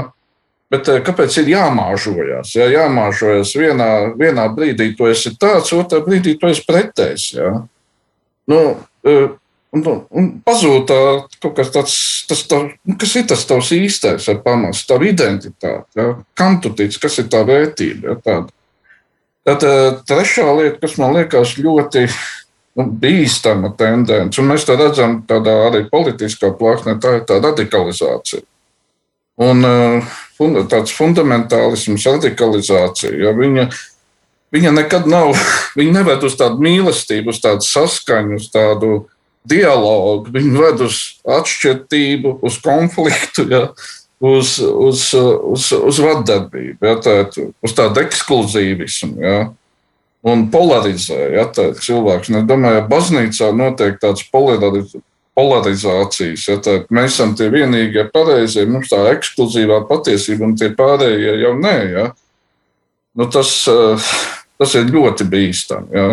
[0.70, 2.54] Bet eh, kāpēc ir jāmāžojas?
[2.58, 2.70] Ja?
[2.74, 7.30] Jāmāžojas vienā, vienā brīdī, tu esi tāds, otrā brīdī tu esi pretējs.
[7.38, 7.54] Ja?
[8.50, 8.62] Nu,
[9.70, 11.00] eh, un, un pazūd tā,
[11.42, 11.96] kaut kas tāds,
[12.30, 15.88] tas, tā, nu, kas ir tas tavs īstais pamats, tā identitāte.
[15.96, 16.14] Ja?
[16.38, 18.14] Kam tu tici, kas ir tā vērtība?
[18.14, 18.20] Ja?
[18.26, 18.56] Tāda.
[19.50, 19.64] Tad
[20.06, 22.04] trešā lieta, kas man liekas ļoti
[22.78, 24.40] nu, bīstama tendence.
[24.42, 28.44] Un mēs to redzam tādā arī politiskā plāksnē, tā ir tā radikalizācija.
[29.40, 30.18] Un uh,
[30.68, 33.70] tāds fundamentālisms, radikalizācija, ja viņa,
[34.52, 35.32] viņa nekad nav,
[35.80, 39.06] viņa neved uz tādu mīlestību, uz tādu saskaņu, uz tādu
[39.48, 43.48] dialogu, viņa ved uz atšķirību, uz konfliktu.
[43.52, 43.64] Ja
[44.20, 47.14] uz, uz, uz, uz vardarbību, ja, tā,
[47.64, 49.16] uz tādu ekskluzīvismu.
[49.24, 49.38] Ja
[50.22, 52.32] un polarizē ja, cilvēks.
[52.32, 54.96] Es domāju, ka baznīcā notiek tāds polariz
[55.40, 56.48] polarizācijas.
[56.50, 61.54] Ja, tā, mēs esam tie vienīgie pareizie, mums tā ekskluzīvā patiesība, un tie pārējie jau
[61.62, 61.78] nē.
[61.94, 62.10] Ja.
[63.16, 63.54] Nu, tas,
[64.60, 65.96] tas ir ļoti bīstami.
[65.96, 66.10] Ja.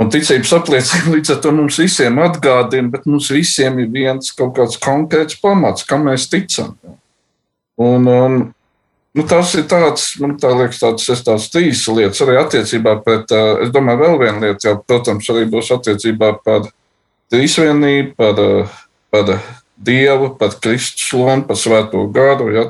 [0.00, 4.56] Un ticības apliecība līdz ar to mums visiem atgādina, bet mums visiem ir viens kaut
[4.56, 6.74] kāds konkrēts pamats, kam mēs ticam.
[7.78, 8.38] Un, un,
[9.14, 13.30] Nu, tas ir tāds, man tā liekas, tāds, tās trīs lietas arī attiecībā pret,
[13.62, 16.66] es domāju, vēl viena lieta, jau, protams, arī būs attiecībā par
[17.30, 18.72] trīsvienību, par,
[19.14, 19.30] par
[19.86, 22.50] Dievu, par Kristus lomu, par svēto gāru.
[22.56, 22.66] Ja,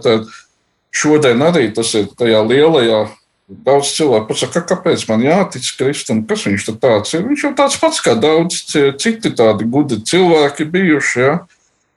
[0.92, 3.00] šodien arī tas ir tajā lielajā.
[3.44, 7.26] Daudz cilvēku pasaka, kāpēc man jātic Kristum, kas viņš tāds ir.
[7.28, 11.20] Viņš jau tāds pats kā daudz citi tādi gudri cilvēki bijuši.
[11.20, 11.34] Ja?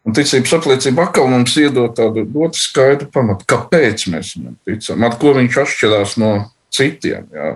[0.07, 5.17] Un ticības apliecība atkal mums iedod tādu ļoti skaidru pamatu, kāpēc mēs viņam ticam, ar
[5.19, 6.29] ko viņš atšķirās no
[6.71, 7.25] citiem.
[7.31, 7.49] Jā.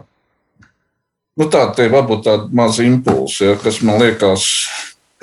[1.40, 4.50] Nu, tā ir varbūt tāda maza impulsa, ja, kas man liekas,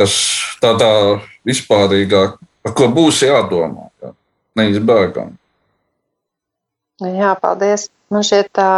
[0.00, 0.14] kas
[0.60, 0.88] tādā
[1.48, 2.22] vispārīgā,
[2.64, 3.90] par ko būs jādomā.
[4.00, 4.14] Jā.
[4.60, 5.36] Neizbēgami.
[7.04, 7.90] Jā, paldies.
[8.12, 8.70] Man šķiet, tā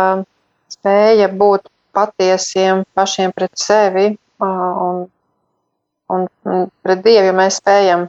[0.72, 4.07] spēja būt patiesiem pašiem pret sevi
[4.43, 5.07] un,
[6.11, 6.26] un
[6.83, 8.09] pret Dievu, ja mēs spējam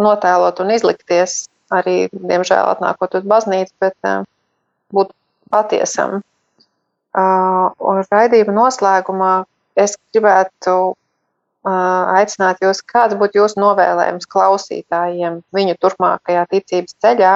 [0.00, 3.96] notēlot un izlikties, arī, diemžēl, atnākot uz baznīcu, bet
[4.94, 5.12] būt
[5.52, 6.20] patiesam.
[7.16, 9.32] Un raidījuma noslēgumā
[9.80, 10.76] es gribētu
[11.66, 17.34] aicināt jūs, kāds būtu jūsu novēlējums klausītājiem viņu turpmākajā ticības ceļā,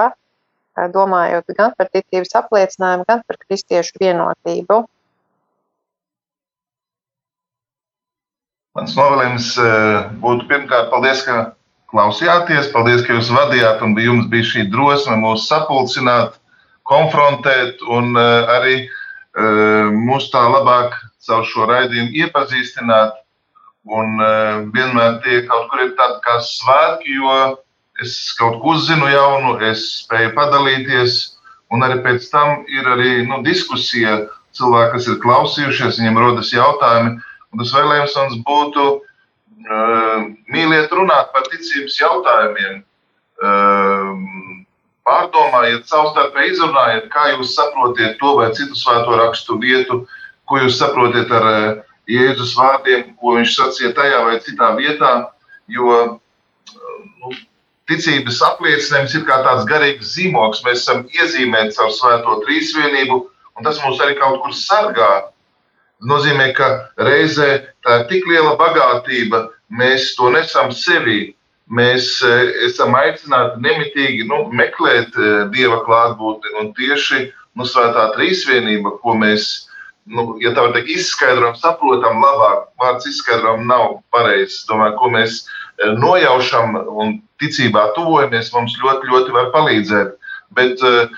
[0.94, 4.82] domājot gan par ticības apliecinājumu, gan par kristiešu vienotību.
[8.74, 9.52] Mans novēlējums
[10.22, 11.54] būtu pirmkārt, paldies, ka
[11.94, 12.72] klausījāties.
[12.74, 16.40] Paldies, ka jūs vadījāt un jums bija šī drosme mūs sapulcināt,
[16.90, 18.88] konfrontēt un arī
[19.94, 23.14] mūs tā labāk caur šo raidījumu iepazīstināt.
[23.84, 24.18] Un
[24.74, 27.38] vienmēr tie kaut kur ir tādi kā svētki, jo
[28.02, 31.20] es kaut ko uzzinu jaunu, es spēju padalīties.
[31.72, 34.24] Un arī pēc tam ir arī nu, diskusija
[34.54, 37.16] cilvēki, kas ir klausījušies, viņiem rodas jautājumi.
[37.52, 42.82] Un tas vēlējums būtu uh, mīliet runāt par ticības jautājumiem.
[43.44, 44.12] Uh,
[45.04, 50.04] pārdomājiet, savstarpēji izrunājiet, kā jūs saprotiet to vai citu svēto rakstu vietu,
[50.48, 55.12] ko jūs saprotiet ar uh, Jēzus vārdiem, ko viņš sacīja tajā vai citā vietā.
[55.72, 57.30] Jo nu,
[57.90, 60.64] ticības apliecinājums ir kā tāds garīgs zīmogs.
[60.66, 63.20] Mēs esam iezīmēti caur svēto trīsvienību,
[63.58, 65.12] un tas mūs arī kaut kur sargā.
[65.24, 66.68] Tas nozīmē, ka
[67.00, 67.48] reizē
[67.84, 71.34] tā ir tik liela bagātība, mēs to nesam sevī.
[71.74, 72.32] Mēs e,
[72.66, 77.22] esam aicināti nemitīgi nu, meklēt e, dieva klātbūtni un tieši
[77.56, 79.46] nu, svētā trīsvienība, ko mēs
[80.04, 82.66] nu, ja tā var teikt, izskaidrojam, saprotam labāk.
[82.82, 84.66] Vārds izskaidrojam nav pareizs.
[84.68, 85.46] Domāju, ko mēs e,
[86.00, 90.12] nojaušam un ticībā tuvojamies, mums ļoti, ļoti var palīdzēt.
[90.54, 91.14] Bet uh,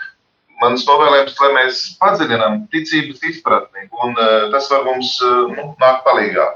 [0.63, 6.47] mans novēlējums, lai mēs padziļinām ticības izpratni, un uh, tas var mums nu, nākt palīdzīgā.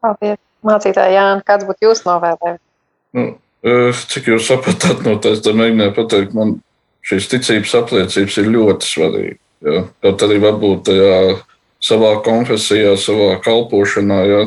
[0.00, 2.64] Paldies, mācītāji Jāni, kāds būtu jūsu novēlējums?
[3.16, 3.28] Nu,
[4.10, 6.58] cik jūs sapratāt no tās, tad mēģināju pateikt, man
[7.06, 9.42] šīs ticības apliecības ir ļoti svarīgas.
[9.66, 9.82] Ja?
[10.04, 11.18] Kaut arī varbūt tajā
[11.84, 14.40] savā konfesijā, savā kalpošanā, ja?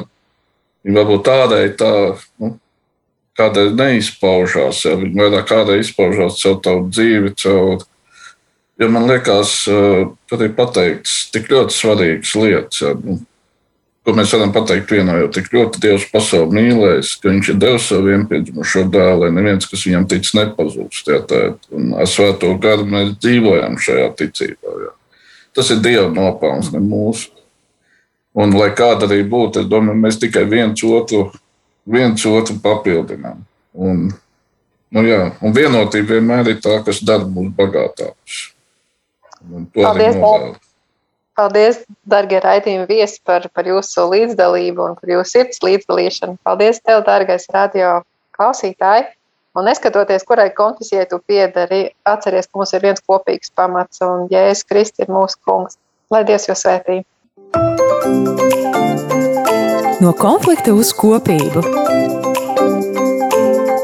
[0.84, 1.94] Viņi varbūt tādai tā,
[2.44, 2.54] nu,
[3.38, 7.84] kādai neizpaužās, ja viņi vairāk kādai izpaužās caur tavu dzīvi, caur.
[8.82, 9.60] Jo man liekas,
[10.30, 12.82] tur ir pateikts tik ļoti svarīgas lietas.
[12.82, 13.20] Ja, nu,
[14.04, 17.86] ko mēs varam pateikt vienā, jo tik ļoti Dievs pasauli mīlēs, ka Viņš ir devis
[17.88, 21.14] savu vienpiedzimušo dēlu, lai neviens, kas viņam tic, nepazūst.
[21.14, 21.22] Ja,
[21.78, 24.76] un ar svēto garu mēs dzīvojam šajā ticībā.
[24.84, 24.92] Ja.
[25.56, 27.32] Tas ir Dieva nopelns, ne mūsu.
[28.34, 31.28] Un, lai kāda arī būtu, es domāju, mēs tikai viens otru,
[31.86, 33.44] viens otru papildinām.
[33.74, 34.08] Un,
[34.94, 38.40] nu, jā, un vienotība vienmēr ir tā, kas dara mūs bagātākus.
[39.76, 40.18] Paldies,
[41.34, 46.38] Paldies, darbie raidījumi viesi, par, par jūsu līdzdalību un par jūsu sirds līdzdalīšanu.
[46.46, 48.00] Paldies, tev, dārgais radio
[48.38, 49.08] klausītāji!
[49.58, 54.66] Un neskatoties, kurai konfesijai tu piedari, atceries, ka mums ir viens kopīgs pamats, un Jēzus
[54.70, 55.78] Kristus ir mūsu kungs.
[56.14, 57.02] Lai Dievs jūs svētī!
[60.04, 61.62] No konflikta uz kopību.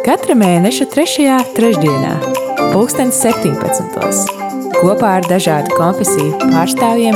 [0.04, 1.38] Katra mēneša 3.
[1.56, 2.16] trešdienā,
[2.74, 4.40] 2017.
[4.80, 7.16] kopā ar dažādu konfesiju pārstāvjiem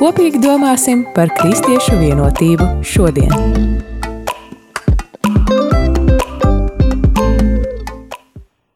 [0.00, 3.91] kopīgi domāsim par kristiešu vienotību šodien.